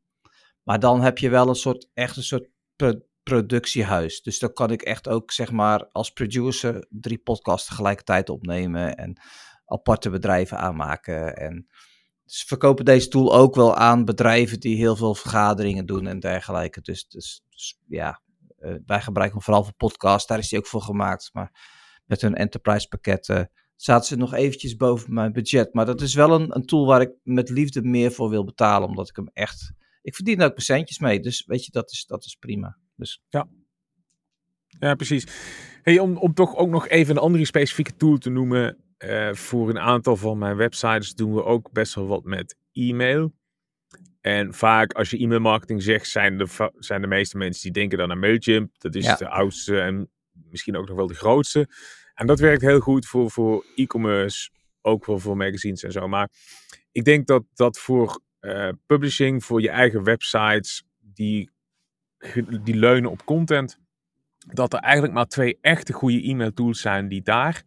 [0.64, 4.22] Maar dan heb je wel een soort, echt een soort pro- productiehuis.
[4.22, 9.22] Dus dan kan ik echt ook, zeg maar, als producer drie podcasts tegelijkertijd opnemen en
[9.66, 11.36] aparte bedrijven aanmaken.
[11.38, 11.68] En
[12.28, 16.82] ze verkopen deze tool ook wel aan bedrijven die heel veel vergaderingen doen en dergelijke.
[16.82, 18.22] Dus, dus, dus ja,
[18.58, 20.28] eh, wij gebruiken hem vooral voor podcasts.
[20.28, 21.30] Daar is die ook voor gemaakt.
[21.34, 21.52] Maar
[22.06, 25.74] met hun enterprise pakketten zaten ze nog eventjes boven mijn budget.
[25.74, 28.88] Maar dat is wel een, een tool waar ik met liefde meer voor wil betalen.
[28.88, 29.72] Omdat ik hem echt...
[30.02, 31.20] Ik verdien er ook mijn centjes mee.
[31.20, 32.78] Dus weet je, dat is, dat is prima.
[32.96, 33.22] Dus
[34.80, 35.28] Ja, precies.
[35.82, 38.87] Hey, om, om toch ook nog even een andere specifieke tool te noemen.
[38.98, 43.34] Eh, voor een aantal van mijn websites doen we ook best wel wat met e-mail.
[44.22, 48.12] En vaak als je e-mailmarketing zegt, zijn de, zijn de meeste mensen die denken dan
[48.12, 48.72] aan Mailchimp.
[48.78, 49.16] Dat is Ja.
[49.16, 51.68] de oudste en misschien ook nog wel de grootste.
[52.14, 54.50] En dat werkt heel goed voor, voor e-commerce,
[54.82, 56.08] ook wel voor magazines en zo.
[56.08, 56.30] Maar
[56.92, 61.52] ik denk dat dat voor eh, publishing, voor je eigen websites, die,
[62.64, 63.80] die leunen op content,
[64.38, 67.64] dat er eigenlijk maar twee echte goede e-mail tools zijn die daar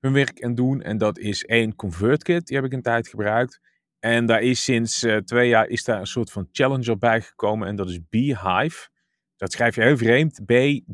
[0.00, 0.82] hun werk in doen.
[0.82, 3.60] En dat is één ConvertKit, die heb ik een tijd gebruikt.
[3.98, 7.76] En daar is sinds eh, twee jaar is daar een soort van challenger bijgekomen en
[7.76, 8.88] dat is Beehive.
[9.36, 10.92] Dat schrijf je heel vreemd, B-E-E-H-I-I-V.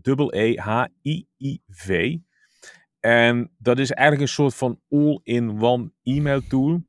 [3.01, 6.83] En dat is eigenlijk een soort van all-in-one e-mail tool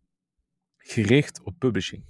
[0.77, 2.03] gericht op publishing.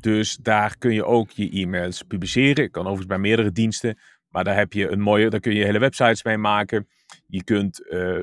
[0.00, 2.70] Dus daar kun je ook je e-mails publiceren.
[2.70, 3.98] Kan overigens bij meerdere diensten.
[4.28, 6.88] Maar daar heb je een mooie, daar kun je hele websites mee maken.
[7.26, 8.20] Je kunt, eh,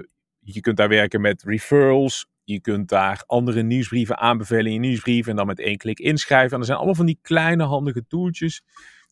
[0.54, 2.28] je kunt daar werken met referrals.
[2.44, 5.28] Je kunt daar andere nieuwsbrieven aanbevelen in je nieuwsbrief.
[5.28, 6.54] En dan met één klik inschrijven.
[6.54, 8.62] En er zijn allemaal van die kleine handige tooltjes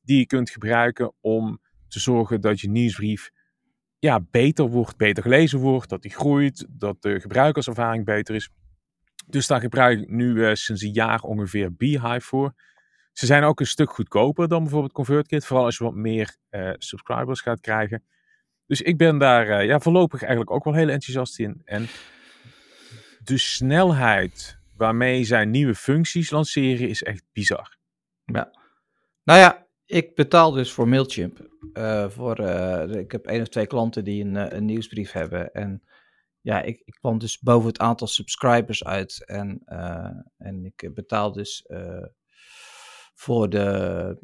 [0.04, 3.30] die je kunt gebruiken om te zorgen dat je nieuwsbrief
[4.00, 8.50] ja, beter wordt, beter gelezen wordt, dat die groeit, dat de gebruikerservaring beter is.
[9.28, 12.54] Dus daar gebruik ik nu eh, sinds een jaar ongeveer Beehive voor.
[13.12, 15.46] Ze zijn ook een stuk goedkoper dan bijvoorbeeld ConvertKit.
[15.46, 18.04] Vooral als je wat meer eh, subscribers gaat krijgen.
[18.68, 21.62] Dus ik ben daar eh, ja, voorlopig eigenlijk ook wel heel enthousiast in.
[21.66, 21.88] En
[23.24, 27.78] de snelheid waarmee zij nieuwe functies lanceren is echt bizar.
[28.26, 28.52] Ja.
[29.24, 31.54] Nou ja, ik betaal dus voor Mailchimp.
[31.74, 35.54] Uh, voor, uh, ik heb één of twee klanten die een, een nieuwsbrief hebben.
[35.54, 35.84] En
[36.42, 39.26] ja, ik, ik kwam dus boven het aantal subscribers uit.
[39.26, 39.62] En,
[40.38, 41.66] en ik betaal dus
[43.14, 44.18] voor de.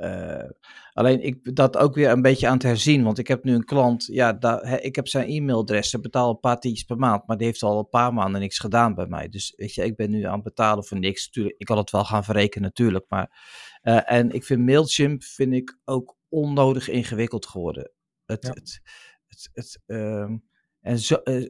[0.00, 0.50] Uh,
[0.92, 3.02] alleen ik dat ook weer een beetje aan het herzien.
[3.02, 4.06] Want ik heb nu een klant.
[4.06, 5.90] Ja, daar, ik heb zijn e-mailadres.
[5.90, 7.26] Ze betaalt een paar tientjes per maand.
[7.26, 9.28] Maar die heeft al een paar maanden niks gedaan bij mij.
[9.28, 11.30] Dus weet je, ik ben nu aan het betalen voor niks.
[11.30, 13.04] Tuurlijk, ik kan het wel gaan verrekenen, natuurlijk.
[13.08, 13.46] Maar.
[13.82, 17.92] Uh, en ik vind Mailchimp vind ik ook onnodig ingewikkeld geworden.
[18.24, 18.42] Het.
[18.42, 18.50] Ja.
[18.50, 18.80] het,
[19.26, 20.46] het, het um,
[20.80, 21.48] en zo, uh,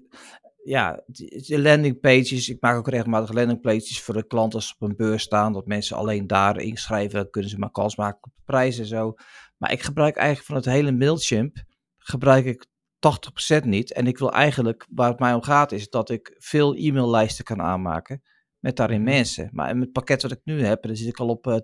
[0.64, 2.48] ja, de landingpages.
[2.48, 5.52] Ik maak ook regelmatig landingpages voor de klanten als op een beurs staan.
[5.52, 7.18] Dat mensen alleen daar inschrijven.
[7.18, 9.14] Dan kunnen ze maar kans maken op de prijs en zo.
[9.56, 11.56] Maar ik gebruik eigenlijk van het hele Mailchimp.
[11.98, 12.66] Gebruik ik
[13.60, 13.92] 80% niet.
[13.92, 17.62] En ik wil eigenlijk, waar het mij om gaat, is dat ik veel e-maillijsten kan
[17.62, 18.22] aanmaken.
[18.58, 19.48] Met daarin mensen.
[19.52, 21.56] Maar in het pakket wat ik nu heb, dan zit ik al op uh,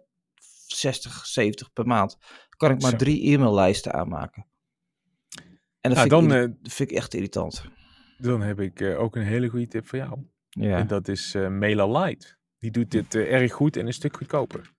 [0.67, 2.17] 60, 70 per maand.
[2.49, 2.97] Kan ik maar Zo.
[2.97, 4.47] drie e-maillijsten aanmaken.
[5.81, 7.65] En dat, ja, vind, dan, ik, uh, dat vind ik echt irritant.
[8.19, 10.19] Dan heb ik uh, ook een hele goede tip voor jou.
[10.49, 10.79] Ja.
[10.79, 12.37] En dat is uh, MailerLite.
[12.59, 14.73] Die doet dit uh, erg goed en een stuk goedkoper.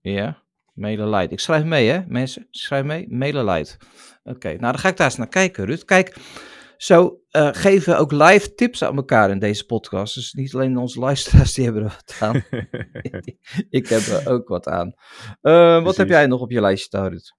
[0.00, 0.42] Ja,
[0.74, 1.32] MailerLite.
[1.32, 2.46] Ik schrijf mee, hè, mensen?
[2.50, 3.06] Schrijf mee.
[3.08, 3.76] MailerLite.
[4.22, 4.52] Oké, okay.
[4.52, 5.84] nou dan ga ik daar eens naar kijken, Ruud.
[5.84, 6.16] Kijk,
[6.78, 10.14] zo uh, geven we ook live tips aan elkaar in deze podcast.
[10.14, 12.42] Dus niet alleen onze luisteraars die hebben er wat aan.
[13.80, 14.94] ik heb er ook wat aan.
[15.42, 17.34] Uh, wat heb jij nog op je lijstje Ruud?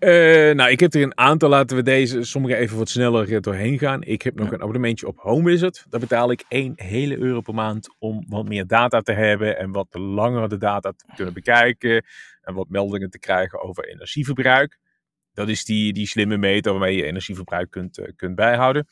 [0.00, 1.48] Uh, nou, ik heb er een aantal.
[1.48, 4.02] Laten we deze sommige even wat sneller doorheen gaan.
[4.02, 4.52] Ik heb nog ja.
[4.52, 5.86] een abonnementje op HomeWizard.
[5.88, 9.58] Daar betaal ik 1 hele euro per maand om wat meer data te hebben.
[9.58, 12.04] En wat langer de data te kunnen bekijken.
[12.42, 14.78] En wat meldingen te krijgen over energieverbruik.
[15.36, 18.86] Dat is die, die slimme meter waarmee je energieverbruik kunt, uh, kunt bijhouden.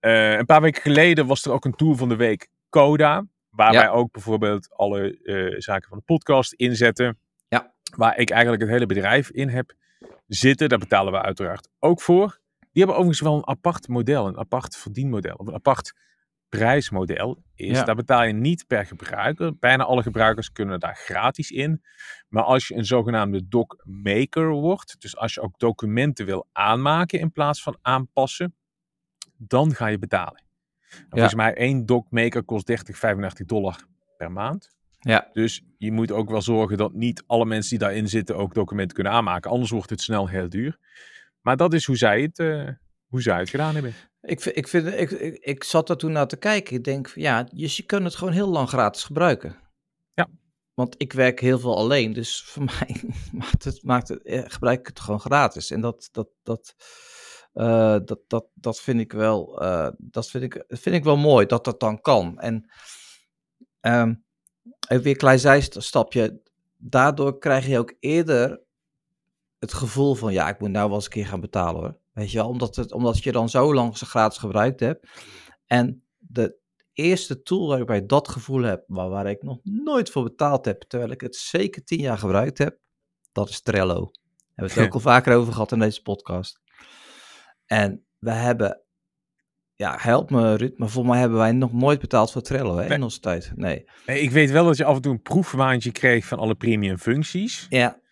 [0.00, 3.26] Uh, een paar weken geleden was er ook een tool van de week, Coda.
[3.50, 3.78] Waar ja.
[3.78, 7.18] wij ook bijvoorbeeld alle uh, zaken van de podcast inzetten.
[7.48, 7.72] Ja.
[7.96, 9.74] Waar ik eigenlijk het hele bedrijf in heb
[10.26, 10.68] zitten.
[10.68, 12.38] Daar betalen we uiteraard ook voor.
[12.58, 15.34] Die hebben overigens wel een apart model, een apart verdienmodel.
[15.34, 15.94] Of een apart
[16.58, 17.76] prijsmodel is.
[17.76, 17.84] Ja.
[17.84, 19.56] Daar betaal je niet per gebruiker.
[19.58, 21.82] Bijna alle gebruikers kunnen daar gratis in.
[22.28, 27.32] Maar als je een zogenaamde docmaker wordt, dus als je ook documenten wil aanmaken in
[27.32, 28.54] plaats van aanpassen,
[29.36, 30.42] dan ga je betalen.
[30.90, 33.86] En volgens mij één docmaker kost 30, 35 dollar
[34.16, 34.68] per maand.
[34.98, 35.28] Ja.
[35.32, 38.94] Dus je moet ook wel zorgen dat niet alle mensen die daarin zitten ook documenten
[38.94, 39.50] kunnen aanmaken.
[39.50, 40.78] Anders wordt het snel heel duur.
[41.40, 42.68] Maar dat is hoe zij het, uh,
[43.06, 43.94] hoe zij het gedaan hebben.
[44.24, 46.76] Ik, ik, vind, ik, ik, ik zat er toen naar te kijken.
[46.76, 49.56] Ik denk, ja, je, je kunt het gewoon heel lang gratis gebruiken.
[50.14, 50.28] Ja.
[50.74, 54.20] Want ik werk heel veel alleen, dus voor mij maakt het, maakt het,
[54.52, 55.70] gebruik ik het gewoon gratis.
[55.70, 56.74] En dat, dat, dat,
[57.54, 61.46] uh, dat, dat, dat vind ik wel, uh, dat vind ik, vind ik wel mooi
[61.46, 62.38] dat dat dan kan.
[62.38, 62.70] En
[63.80, 64.24] um,
[64.88, 66.42] even weer een klein zijstapje.
[66.76, 68.62] Daardoor krijg je ook eerder
[69.58, 71.98] het gevoel van, ja, ik moet nou wel eens een keer gaan betalen hoor.
[72.14, 75.08] Weet je wel, omdat, het, omdat je dan zo lang ze gratis gebruikt hebt.
[75.66, 76.56] En de
[76.92, 80.82] eerste tool waarbij ik dat gevoel heb, waar, waar ik nog nooit voor betaald heb,
[80.82, 82.78] terwijl ik het zeker tien jaar gebruikt heb,
[83.32, 83.94] dat is Trello.
[83.94, 86.60] Daar hebben we het ook al vaker over gehad in deze podcast.
[87.66, 88.82] En we hebben,
[89.74, 92.94] ja, help me Ruud, maar volgens mij hebben wij nog nooit betaald voor Trello hè,
[92.94, 93.52] in onze tijd.
[93.54, 93.84] Nee.
[94.06, 94.20] nee.
[94.20, 97.66] Ik weet wel dat je af en toe een proefmaandje kreeg van alle premium functies.
[97.68, 98.02] Ja.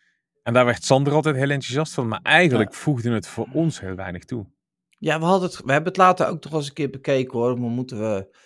[0.43, 2.79] En daar werd Sander altijd heel enthousiast van, maar eigenlijk ja.
[2.79, 4.47] voegde het voor ons heel weinig toe.
[4.99, 7.61] Ja, we, hadden het, we hebben het later ook nog eens een keer bekeken hoor.
[7.61, 8.41] Maar moeten we.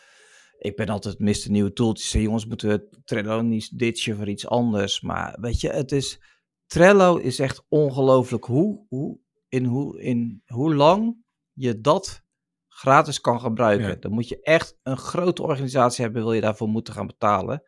[0.59, 1.51] Ik ben altijd Mr.
[1.51, 2.15] Nieuwe Tooltjes.
[2.15, 5.01] En jongens, moeten we Trello niet ditchen voor iets anders.
[5.01, 6.21] Maar weet je, het is.
[6.67, 12.23] Trello is echt ongelooflijk hoe, hoe, in, hoe, in hoe lang je dat
[12.69, 13.89] gratis kan gebruiken.
[13.89, 13.95] Ja.
[13.95, 17.63] Dan moet je echt een grote organisatie hebben, wil je daarvoor moeten gaan betalen.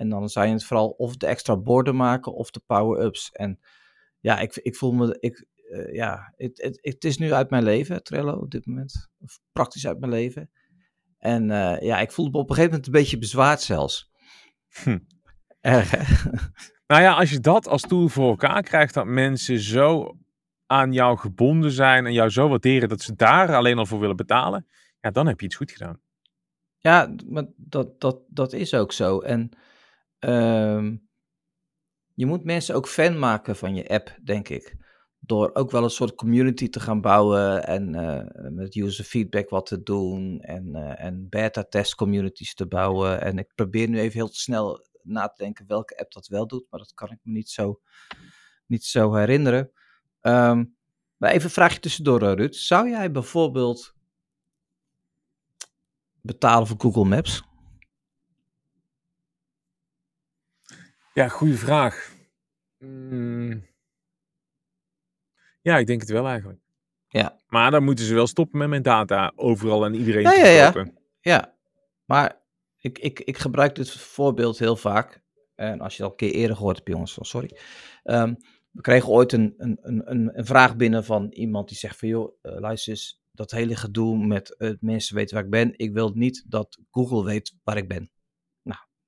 [0.00, 3.30] En dan zijn het vooral of de extra borden maken of de power-ups.
[3.30, 3.60] En
[4.20, 7.62] ja, ik, ik voel me, ik, uh, ja, het, het, het, is nu uit mijn
[7.62, 9.08] leven, Trello, op dit moment.
[9.18, 10.50] Of praktisch uit mijn leven.
[11.18, 14.10] En uh, ja, ik voelde me op een gegeven moment een beetje bezwaard zelfs.
[14.68, 14.98] Hm.
[15.60, 15.90] Erg,
[16.86, 20.16] Nou ja, als je dat als tool voor elkaar krijgt, dat mensen zo
[20.66, 24.16] aan jou gebonden zijn en jou zo waarderen dat ze daar alleen al voor willen
[24.16, 24.66] betalen,
[25.00, 26.00] ja, dan heb je iets goed gedaan.
[26.78, 29.20] Ja, maar dat, dat, dat is ook zo.
[29.20, 29.50] En
[30.20, 31.08] um,
[32.14, 34.76] je moet mensen ook fan maken van je app, denk ik.
[35.20, 39.66] door ook wel een soort community te gaan bouwen en uh, met user feedback wat
[39.66, 43.20] te doen en, uh, en beta test communities te bouwen.
[43.20, 46.66] En ik probeer nu even heel snel na te denken welke app dat wel doet,
[46.70, 47.80] maar dat kan ik me niet zo,
[48.66, 49.70] niet zo herinneren.
[50.20, 50.76] Um,
[51.16, 52.54] maar even een vraagje tussendoor, Ruud.
[52.54, 53.94] Zou jij bijvoorbeeld
[56.20, 57.42] betalen voor Google Maps?
[61.12, 62.12] Ja, goede vraag.
[62.78, 63.66] Mm.
[65.60, 66.60] Ja, ik denk het wel eigenlijk.
[67.08, 67.38] Ja.
[67.46, 70.72] Maar dan moeten ze wel stoppen met mijn data overal en iedereen ja, te ja.
[70.74, 70.92] Ja.
[71.20, 71.56] ja,
[72.04, 72.42] maar
[72.78, 75.22] ik, ik, ik gebruik dit voorbeeld heel vaak.
[75.54, 77.56] En als je dat een keer eerder gehoord hebt, jongens, sorry.
[78.04, 78.36] Um,
[78.70, 82.08] we kregen ooit een, een, een, een vraag binnen van iemand die zegt van...
[82.08, 85.72] joh, uh, luister eens, dat hele gedoe met uh, mensen weten waar ik ben.
[85.76, 88.10] Ik wil niet dat Google weet waar ik ben.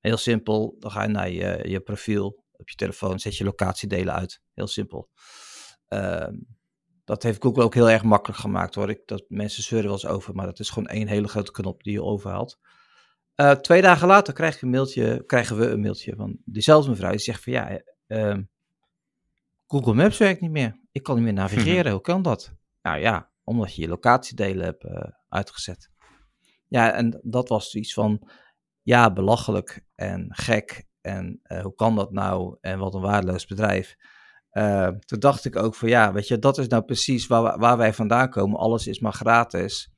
[0.03, 0.75] Heel simpel.
[0.79, 4.41] Dan ga je naar je, je profiel op je telefoon, zet je locatiedelen uit.
[4.53, 5.09] Heel simpel.
[5.89, 6.27] Uh,
[7.03, 8.89] dat heeft Google ook heel erg makkelijk gemaakt hoor.
[8.89, 11.83] Ik, dat, mensen zeuren wel eens over, maar dat is gewoon één hele grote knop
[11.83, 12.59] die je overhaalt.
[13.35, 17.11] Uh, twee dagen later krijg een mailtje, krijgen we een mailtje van diezelfde mevrouw.
[17.11, 18.37] Die zegt van ja, uh,
[19.67, 20.79] Google Maps werkt niet meer.
[20.91, 21.91] Ik kan niet meer navigeren.
[21.91, 22.53] Hoe kan dat?
[22.81, 25.91] Nou ja, omdat je je locatiedelen hebt uh, uitgezet.
[26.67, 28.29] Ja, en dat was zoiets van,
[28.83, 30.83] ja, belachelijk en gek.
[31.01, 32.57] En uh, hoe kan dat nou?
[32.61, 33.95] En wat een waardeloos bedrijf.
[34.51, 37.77] Uh, toen dacht ik ook van, ja, weet je, dat is nou precies waar, waar
[37.77, 38.59] wij vandaan komen.
[38.59, 39.91] Alles is maar gratis.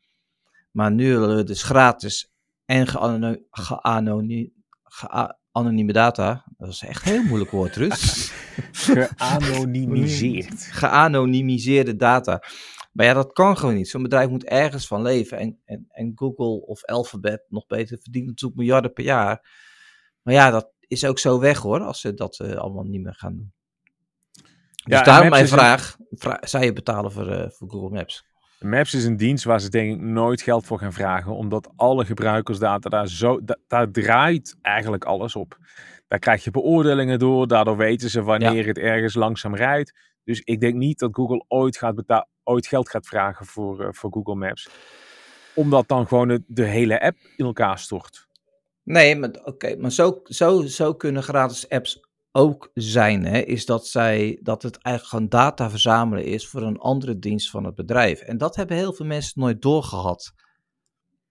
[0.71, 2.33] Maar nu willen we dus gratis
[2.65, 6.45] en geanoniem, geanonieme data.
[6.57, 8.31] Dat is echt een heel moeilijk woord, Rus.
[8.71, 10.67] Geanonimiseerd.
[10.71, 12.43] Geanonimiseerde data.
[12.95, 13.87] Maar ja, dat kan gewoon niet.
[13.89, 15.37] Zo'n bedrijf moet ergens van leven.
[15.37, 19.49] En, en, en Google of Alphabet, nog beter, verdient natuurlijk miljarden per jaar.
[20.21, 23.15] Maar ja, dat is ook zo weg hoor, als ze dat uh, allemaal niet meer
[23.15, 23.53] gaan doen.
[24.83, 28.25] Dus Ja, daarom mijn een- vraag, vra- zou je betalen voor, eh, voor Google Maps?
[28.59, 32.05] Maps is een dienst waar ze denk ik nooit geld voor gaan vragen, omdat alle
[32.05, 35.57] gebruikersdata daar zo, da- daar draait eigenlijk alles op.
[36.07, 39.93] Daar krijg je beoordelingen door, daardoor weten ze wanneer het ergens langzaam rijdt.
[40.25, 43.87] Dus ik denk niet dat Google ooit, gaat beta- ooit geld gaat vragen voor, eh,
[43.91, 44.69] voor Google Maps.
[45.55, 48.27] Omdat dan gewoon de hele app in elkaar stort.
[48.83, 51.99] Nee, maar oké, maar zo, zo, zo kunnen gratis apps
[52.31, 56.77] ook zijn, hè, is dat, zij, dat het eigenlijk gewoon data verzamelen is voor een
[56.77, 58.19] andere dienst van het bedrijf.
[58.19, 60.33] En dat hebben heel veel mensen nooit doorgehad.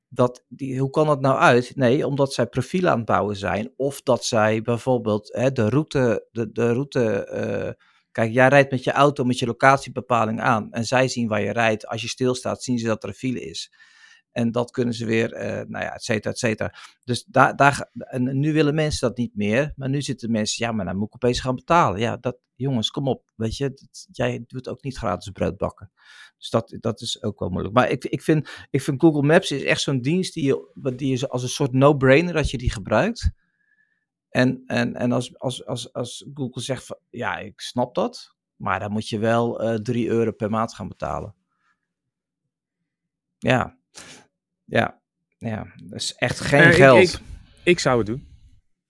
[0.09, 1.77] Dat, die, hoe kan dat nou uit?
[1.77, 6.29] Nee, omdat zij profielen aan het bouwen zijn, of dat zij bijvoorbeeld hè, de route,
[6.33, 10.85] de, de route eh, kijk, jij rijdt met je auto met je locatiebepaling aan, en
[10.85, 11.87] zij zien waar je rijdt.
[11.87, 13.73] Als je stilstaat, zien ze dat er een file is.
[14.31, 16.75] En dat kunnen ze weer, eh, nou ja, et cetera, et cetera.
[17.05, 19.73] Dus daar, daar, en nu willen mensen dat niet meer.
[19.77, 22.01] Maar nu zitten mensen, ja, maar dan moet ik opeens gaan betalen.
[22.01, 23.25] Ja, dat, jongens, kom op.
[23.35, 23.75] Weet je,
[24.13, 25.93] jij doet ook niet gratis brood bakken.
[26.39, 27.75] Dus dat, dat is ook wel moeilijk.
[27.75, 31.19] Maar ik, ik, vind, ik vind Google Maps is echt zo'n dienst die je, die
[31.19, 33.31] je als een soort no-brainer dat je die gebruikt.
[34.35, 38.35] En, en, en als, als, als, als Google zegt van, ja, ik snap dat.
[38.57, 41.35] Maar dan moet je wel eh 3 euro per maand gaan betalen.
[43.39, 43.77] Ja,
[44.65, 45.01] ja,
[45.39, 45.67] ja.
[45.85, 47.03] Dat is echt geen Eh, geld.
[47.15, 47.21] ik-
[47.63, 48.29] Ik zou het doen.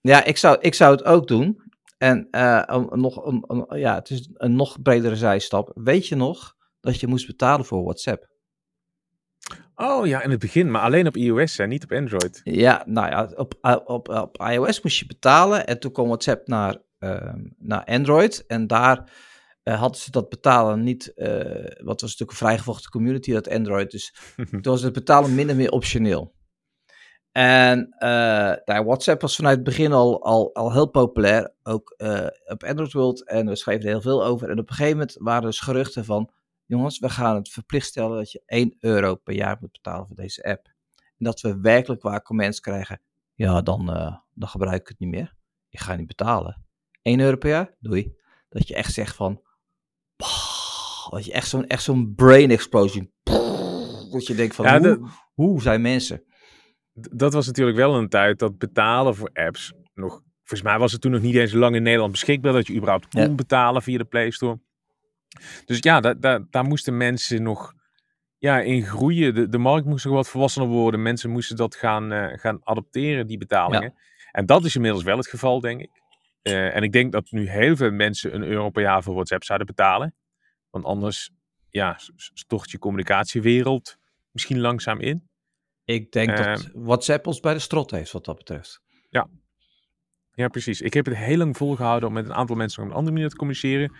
[0.01, 1.63] Ja, ik zou, ik zou het ook doen.
[1.97, 5.71] En eh, een nog, een, een- ja, het is een nog bredere zijstap.
[5.75, 8.27] Weet je nog dat je moest betalen voor WhatsApp?
[9.75, 12.41] Oh ja, in het begin, maar alleen op iOS en niet op Android.
[12.43, 13.53] Ja, nou ja, op,
[13.85, 15.67] op, op, iOS moest je betalen.
[15.67, 18.45] En toen kwam WhatsApp naar, ehm, naar Android.
[18.47, 19.11] En daar
[19.63, 21.13] eh, hadden ze dat betalen niet...
[21.13, 23.91] eh wat was natuurlijk een vrijgevochten community, dat Android.
[23.91, 24.15] Dus
[24.51, 26.33] toen was het betalen min of meer optioneel.
[27.31, 31.95] En eh, nou, WhatsApp was vanuit het begin al, al, al heel populair, ook
[32.45, 33.27] op Android World.
[33.27, 34.49] En we schreven er heel veel over.
[34.49, 36.29] En op een gegeven moment waren er dus geruchten van...
[36.65, 40.15] jongens, we gaan het verplicht stellen dat je 1 euro per jaar moet betalen voor
[40.15, 40.67] deze app.
[40.95, 43.01] En dat we werkelijk waar comments krijgen...
[43.33, 45.35] ja, dan, eh, dan gebruik ik het niet meer.
[45.69, 46.65] Ik ga niet betalen.
[47.01, 47.75] 1 euro per jaar?
[47.79, 48.15] Doei.
[48.49, 49.41] Dat je echt zegt van...
[51.09, 53.11] Dat je echt zo'n echt zo'n brain explosion...
[54.11, 56.23] Dat je denkt van, Ja, hoe, de- hoe zijn mensen...
[56.93, 60.21] Dat was natuurlijk wel een tijd dat betalen voor apps nog.
[60.43, 63.07] Volgens mij was het toen nog niet eens lang in Nederland beschikbaar dat je überhaupt
[63.07, 63.29] kon Ja.
[63.29, 64.59] betalen via de Play Store.
[65.65, 67.73] Dus ja, da- da- daar moesten mensen nog
[68.37, 69.33] ja, in groeien.
[69.35, 71.01] De, de markt moest nog wat volwassener worden.
[71.01, 73.93] Mensen moesten dat gaan, eh, gaan adopteren, die betalingen.
[74.31, 75.89] En dat is inmiddels wel het geval, denk ik.
[76.41, 79.43] Eh, en ik denk dat nu heel veel mensen een euro per jaar voor WhatsApp
[79.43, 80.15] zouden betalen.
[80.69, 81.29] Want anders
[81.69, 83.97] ja, stort je communicatiewereld
[84.31, 85.29] misschien langzaam in.
[85.83, 88.81] Ik denk dat WhatsApp ons bij de strot heeft wat dat betreft.
[90.31, 90.81] Ja, precies.
[90.81, 93.29] Ik heb het heel lang volgehouden om met een aantal mensen op een andere manier
[93.29, 93.95] te communiceren.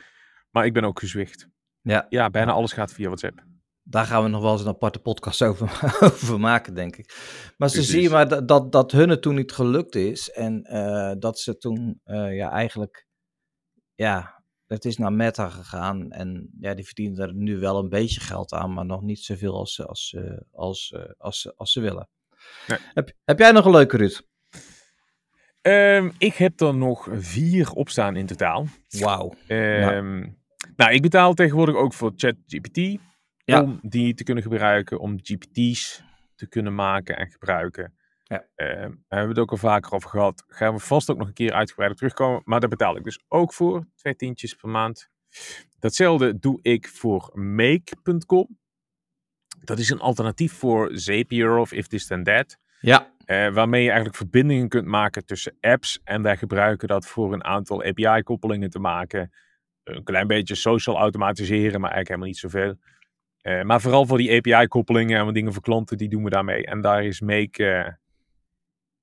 [0.56, 1.47] Maar ik ben ook gezwicht.
[1.82, 2.06] Ja.
[2.10, 3.43] ja, bijna alles gaat via WhatsApp.
[3.84, 5.82] Daar gaan we nog wel eens een aparte podcast over,
[6.12, 7.16] over maken, denk ik.
[7.58, 10.32] Maar ze zien maar dat, dat, dat hun het toen niet gelukt is.
[10.32, 13.08] En eh, dat ze toen eh, ja, eigenlijk.
[13.95, 16.12] Ja, het is naar Meta gegaan.
[16.12, 18.74] En ja, die verdienen er nu wel een beetje geld aan.
[18.74, 20.16] Maar nog niet zoveel als, ze- als,
[20.51, 22.10] als, eh, als, ze- als ze willen.
[22.68, 22.78] Nee.
[22.93, 24.22] Heb, heb jij nog een leuke, Ruud?
[25.62, 28.66] Ehm, ik heb er nog vier opstaan in totaal.
[28.88, 29.34] Wauw.
[29.47, 30.36] Nou,
[30.76, 32.99] ik betaal tegenwoordig ook voor ChatGPT.
[33.38, 33.61] Ja.
[33.61, 36.03] Om die te kunnen gebruiken, om GPT's
[36.36, 37.93] te kunnen maken en gebruiken.
[38.23, 38.45] Ja.
[38.55, 40.43] Ehm, daar hebben we het ook al vaker over gehad.
[40.47, 42.41] Gaan we vast ook nog een keer uitgebreider terugkomen.
[42.45, 43.88] Maar daar betaal ik dus ook voor.
[43.95, 45.09] Twee tientjes per maand.
[45.80, 48.57] Datzelfde doe ik voor make.com.
[49.63, 52.57] Dat is een alternatief voor Zapier of If This Then That.
[52.80, 53.13] Ja.
[53.26, 55.99] Eh, waarmee je eigenlijk verbindingen kunt maken tussen apps.
[56.03, 59.32] En wij gebruiken dat voor een aantal API-koppelingen te maken.
[59.86, 62.75] Een klein beetje social automatiseren, maar eigenlijk helemaal niet zoveel.
[63.41, 66.65] Eh, maar vooral voor die API-koppelingen en dingen voor klanten, die doen we daarmee.
[66.65, 67.93] En daar is Make eh,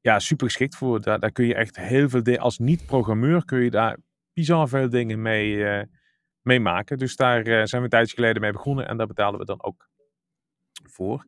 [0.00, 1.02] ja, super geschikt voor.
[1.02, 3.96] Daar, kun je echt heel veel dingen, als niet-programmeur kun je daar
[4.32, 5.86] bizar veel dingen mee, eh,
[6.40, 6.98] mee maken.
[6.98, 9.88] Dus daar zijn we een tijdje geleden mee begonnen en daar betalen we dan ook
[10.88, 11.26] voor.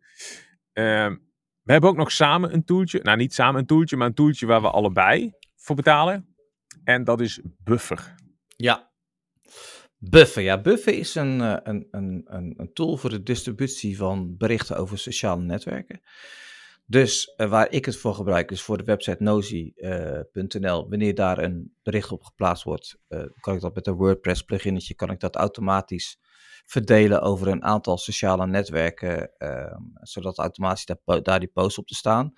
[0.72, 1.16] Ehm,
[1.62, 3.00] we hebben ook nog samen een toeltje.
[3.02, 6.36] Nou, niet samen een toeltje, maar een toeltje waar we allebei voor betalen.
[6.84, 8.14] En dat is Buffer.
[8.56, 8.92] Ja.
[9.98, 10.60] Buffer, ja.
[10.60, 14.98] Buffer is een, eh, een, een, een, een tool voor de distributie van berichten over
[14.98, 16.00] sociale netwerken.
[16.86, 20.88] Dus eh, waar ik het voor gebruik is voor de website nozy.nl.
[20.88, 24.94] Wanneer daar een bericht op geplaatst wordt, eh, kan ik dat met een WordPress pluginnetje,
[24.94, 26.18] kan ik dat automatisch
[26.64, 31.94] verdelen over een aantal sociale netwerken, eh, zodat automatisch daar, daar die posts op te
[31.94, 32.32] staan.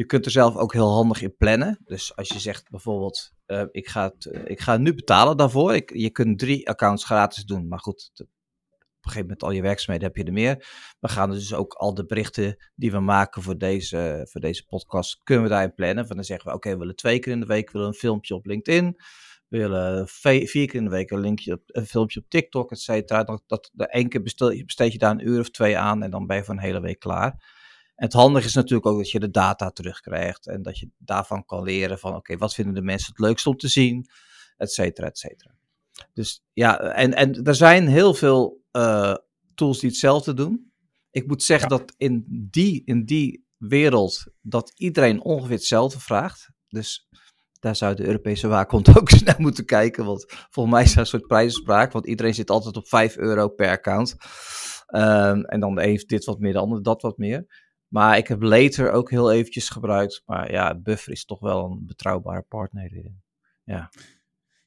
[0.00, 1.78] Je kunt er zelf ook heel handig in plannen.
[1.84, 5.74] Dus als je zegt bijvoorbeeld, eh, ik, ga eh, ik ga nu betalen daarvoor.
[5.74, 7.68] Ik, je kunt drie accounts gratis doen.
[7.68, 8.28] Maar goed, op een
[9.00, 10.66] gegeven moment al je werkzaamheden heb je er meer.
[11.00, 15.20] We gaan dus ook al de berichten die we maken voor deze, voor deze podcast,
[15.22, 16.06] kunnen we daarin plannen.
[16.06, 17.94] Van dan zeggen we, oké, we willen twee keer in de week we willen een
[17.94, 18.96] filmpje op LinkedIn.
[19.48, 23.24] We willen vier keer in de week een, linkje een filmpje op TikTok, et cetera.
[23.24, 26.26] Dat, dat, de één keer besteed je daar een uur of twee aan en dan
[26.26, 27.58] ben je voor een hele week klaar.
[28.00, 31.62] Het handige is natuurlijk ook dat je de data terugkrijgt en dat je daarvan kan
[31.62, 34.06] leren van oké, wat vinden de mensen het leukst om te zien,
[34.56, 35.54] et cetera, et cetera.
[36.12, 39.14] Dus ja, en, en er zijn heel veel eh,
[39.54, 40.72] tools die hetzelfde doen.
[41.10, 46.50] Ik moet zeggen dat in die, in die wereld dat iedereen ongeveer hetzelfde vraagt.
[46.68, 47.08] Dus
[47.58, 50.04] daar zou de Europese waakhond ook eens naar moeten kijken.
[50.04, 51.92] Want volgens mij is daar een soort prijzenspraak.
[51.92, 54.16] Want iedereen zit altijd op 5 euro per account.
[54.86, 57.68] Ehm, en dan heeft dit wat meer, de ander dat wat meer.
[57.90, 60.22] Maar ik heb later ook heel eventjes gebruikt.
[60.26, 63.22] Maar ja, Buffer is toch wel een betrouwbare partner hierin.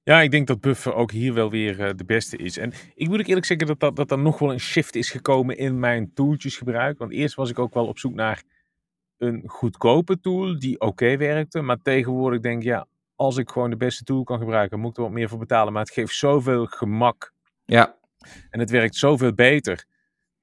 [0.03, 2.57] Ja, ik denk dat Buffer ook hier wel weer eh, de beste is.
[2.57, 5.09] En ik moet ook eerlijk zeggen dat, dat, dat er nog wel een shift is
[5.09, 6.97] gekomen in mijn tooltjesgebruik.
[6.97, 8.43] Want eerst was ik ook wel op zoek naar
[9.17, 11.61] een goedkope tool die oké werkte.
[11.61, 14.97] Maar tegenwoordig denk ik, ja, als ik gewoon de beste tool kan gebruiken, moet ik
[14.97, 15.73] er wat meer voor betalen.
[15.73, 17.33] Maar het geeft zoveel gemak
[17.65, 17.97] Ja,
[18.49, 19.85] en het werkt zoveel beter.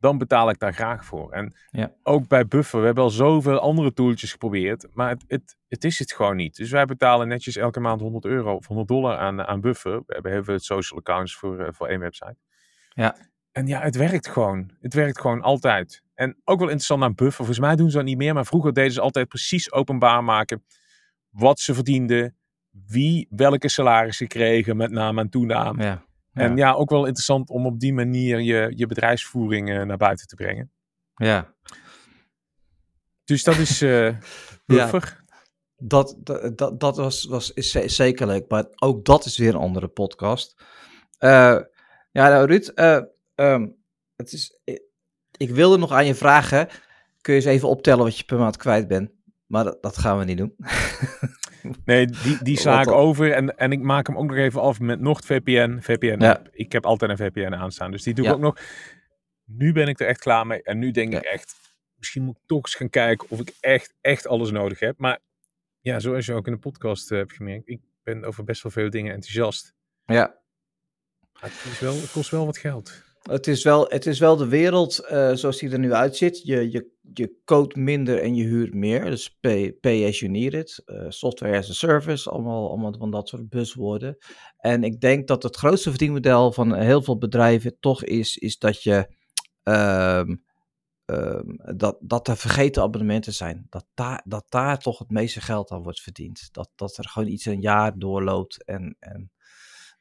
[0.01, 1.33] Dan betaal ik daar graag voor.
[1.33, 1.93] En Ja.
[2.03, 4.87] ook bij Buffer, we hebben al zoveel andere tooltjes geprobeerd.
[4.93, 6.57] Maar het, het, het is het gewoon niet.
[6.57, 9.97] Dus wij betalen netjes elke maand 100 euro of 100 dollar aan, aan Buffer.
[10.07, 12.37] We hebben heel veel social accounts voor, eh, voor één website.
[12.89, 13.17] Ja.
[13.53, 14.71] En ja, het werkt gewoon.
[14.81, 16.03] Het werkt gewoon altijd.
[16.15, 17.35] En ook wel interessant aan Buffer.
[17.35, 18.35] Volgens mij doen ze dat niet meer.
[18.35, 20.65] Maar vroeger deden ze altijd precies openbaar maken.
[21.31, 22.37] Wat ze verdienden.
[22.87, 24.77] Wie welke salarissen kregen.
[24.77, 25.81] Met naam en toenaam.
[25.81, 26.09] ja.
[26.33, 30.27] En ja, ook wel interessant om op die manier je, je bedrijfsvoering eh, naar buiten
[30.27, 30.71] te brengen.
[31.15, 31.55] ja.
[33.25, 33.79] Dus dat is
[34.67, 35.25] Buffer.
[35.77, 39.49] Dat, dat, dat, dat was, was is ze- zeker leuk, maar ook dat is weer
[39.55, 40.63] een andere podcast.
[41.19, 41.59] Eh,
[42.11, 43.01] ja, nou Ruud, eh,
[43.35, 43.69] ehm,
[44.17, 44.83] het is, ik,
[45.37, 46.69] ik wilde nog aan je vragen,
[47.21, 49.11] kun je eens even optellen wat je per maand kwijt bent?
[49.47, 50.55] Maar dat, dat gaan we niet doen.
[51.85, 53.33] Nee, die, die sla ik over.
[53.33, 55.79] En, en ik maak hem ook nog even af met NordVPN.
[55.81, 56.31] VPN Ja.
[56.33, 56.49] app.
[56.53, 57.91] Ik heb altijd een VPN aanstaan.
[57.91, 58.31] Dus die doe Ja.
[58.31, 58.59] ik ook nog.
[59.45, 60.63] Nu ben ik er echt klaar mee.
[60.63, 61.31] En nu denk ik Ja.
[61.31, 61.55] echt,
[61.97, 64.99] misschien moet ik toch eens gaan kijken of ik echt, echt alles nodig heb.
[64.99, 65.19] Maar
[65.81, 68.73] ja, zoals je ook in de podcast eh, hebt gemerkt, ik ben over best wel
[68.73, 69.75] veel dingen enthousiast.
[70.05, 70.39] Ja,
[71.33, 73.03] Maar het, is wel, het kost wel wat geld.
[73.23, 76.43] het is wel, het is wel de wereld eh, zoals die er nu uitziet.
[76.43, 79.05] Je, je, je koopt minder en je huurt meer.
[79.05, 80.83] Dus pay, pay as you need it.
[80.85, 82.31] Eh, software as a service.
[82.31, 84.17] Allemaal, allemaal van dat soort buzzwoorden.
[84.57, 88.83] En ik denk dat het grootste verdienmodel van heel veel bedrijven toch is, is dat
[88.83, 89.15] je
[89.63, 90.37] ehm,
[91.05, 93.67] ehm, dat, dat er vergeten abonnementen zijn.
[93.69, 96.49] Dat daar, dat daar toch het meeste geld aan wordt verdiend.
[96.53, 99.31] Dat, dat er gewoon iets een jaar doorloopt en, en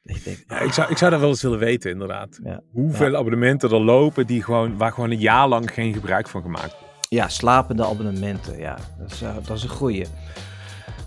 [0.02, 2.40] Ik, denk, Ja, ik, zou, ik zou dat wel eens willen weten, inderdaad.
[2.42, 2.62] Ja.
[2.70, 6.78] Hoeveel abonnementen er lopen die gewoon, waar gewoon een jaar lang geen gebruik van gemaakt
[6.78, 6.89] wordt.
[7.14, 8.58] Ja, slapende abonnementen.
[8.58, 10.06] Ja, dat is, eh, dat is een goeie.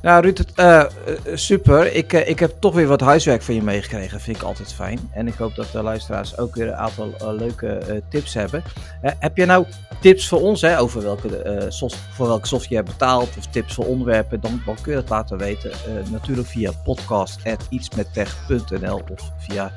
[0.01, 0.85] Nou, Ruud, eh, eh,
[1.33, 1.95] super.
[1.95, 4.19] Ik, ik heb toch weer wat huiswerk van je meegekregen.
[4.19, 4.99] Vind ik altijd fijn.
[5.11, 8.63] En ik hoop dat de luisteraars ook weer een aantal leuke tips hebben.
[9.01, 9.65] Heb je nou
[10.01, 13.37] tips voor ons hè, over welke, soft- voor welke software je betaalt?
[13.37, 14.41] Of tips voor onderwerpen?
[14.41, 15.71] Dan, kun je dat laten weten.
[16.11, 19.71] Natuurlijk via podcast.ietsmettech.nl of via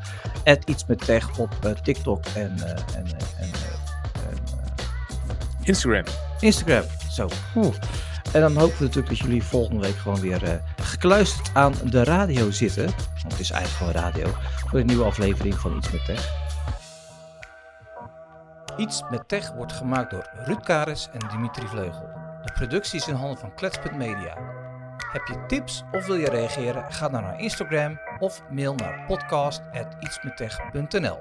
[0.65, 1.51] @ietsmettech op
[1.83, 2.57] TikTok en,
[2.97, 3.07] en,
[3.39, 3.51] en,
[5.67, 6.05] Instagram.
[6.41, 6.85] Instagram.
[7.11, 7.29] Zo.
[7.57, 7.75] Oeh.
[8.33, 12.05] En dan hopen we natuurlijk dat jullie volgende week gewoon weer eh, gekluisterd aan de
[12.05, 12.85] radio zitten.
[12.85, 14.27] Want het is eigenlijk gewoon radio.
[14.67, 16.35] Voor een nieuwe aflevering van Iets met Tech.
[18.77, 22.09] Iets met Tech wordt gemaakt door Ruud Karis en Dimitri Vleugel.
[22.45, 24.37] De productie is in handen van Klets.media.
[25.13, 26.93] Heb je tips of wil je reageren?
[26.93, 31.19] Ga dan naar Instagram of mail naar podcast.ietsmettech.nl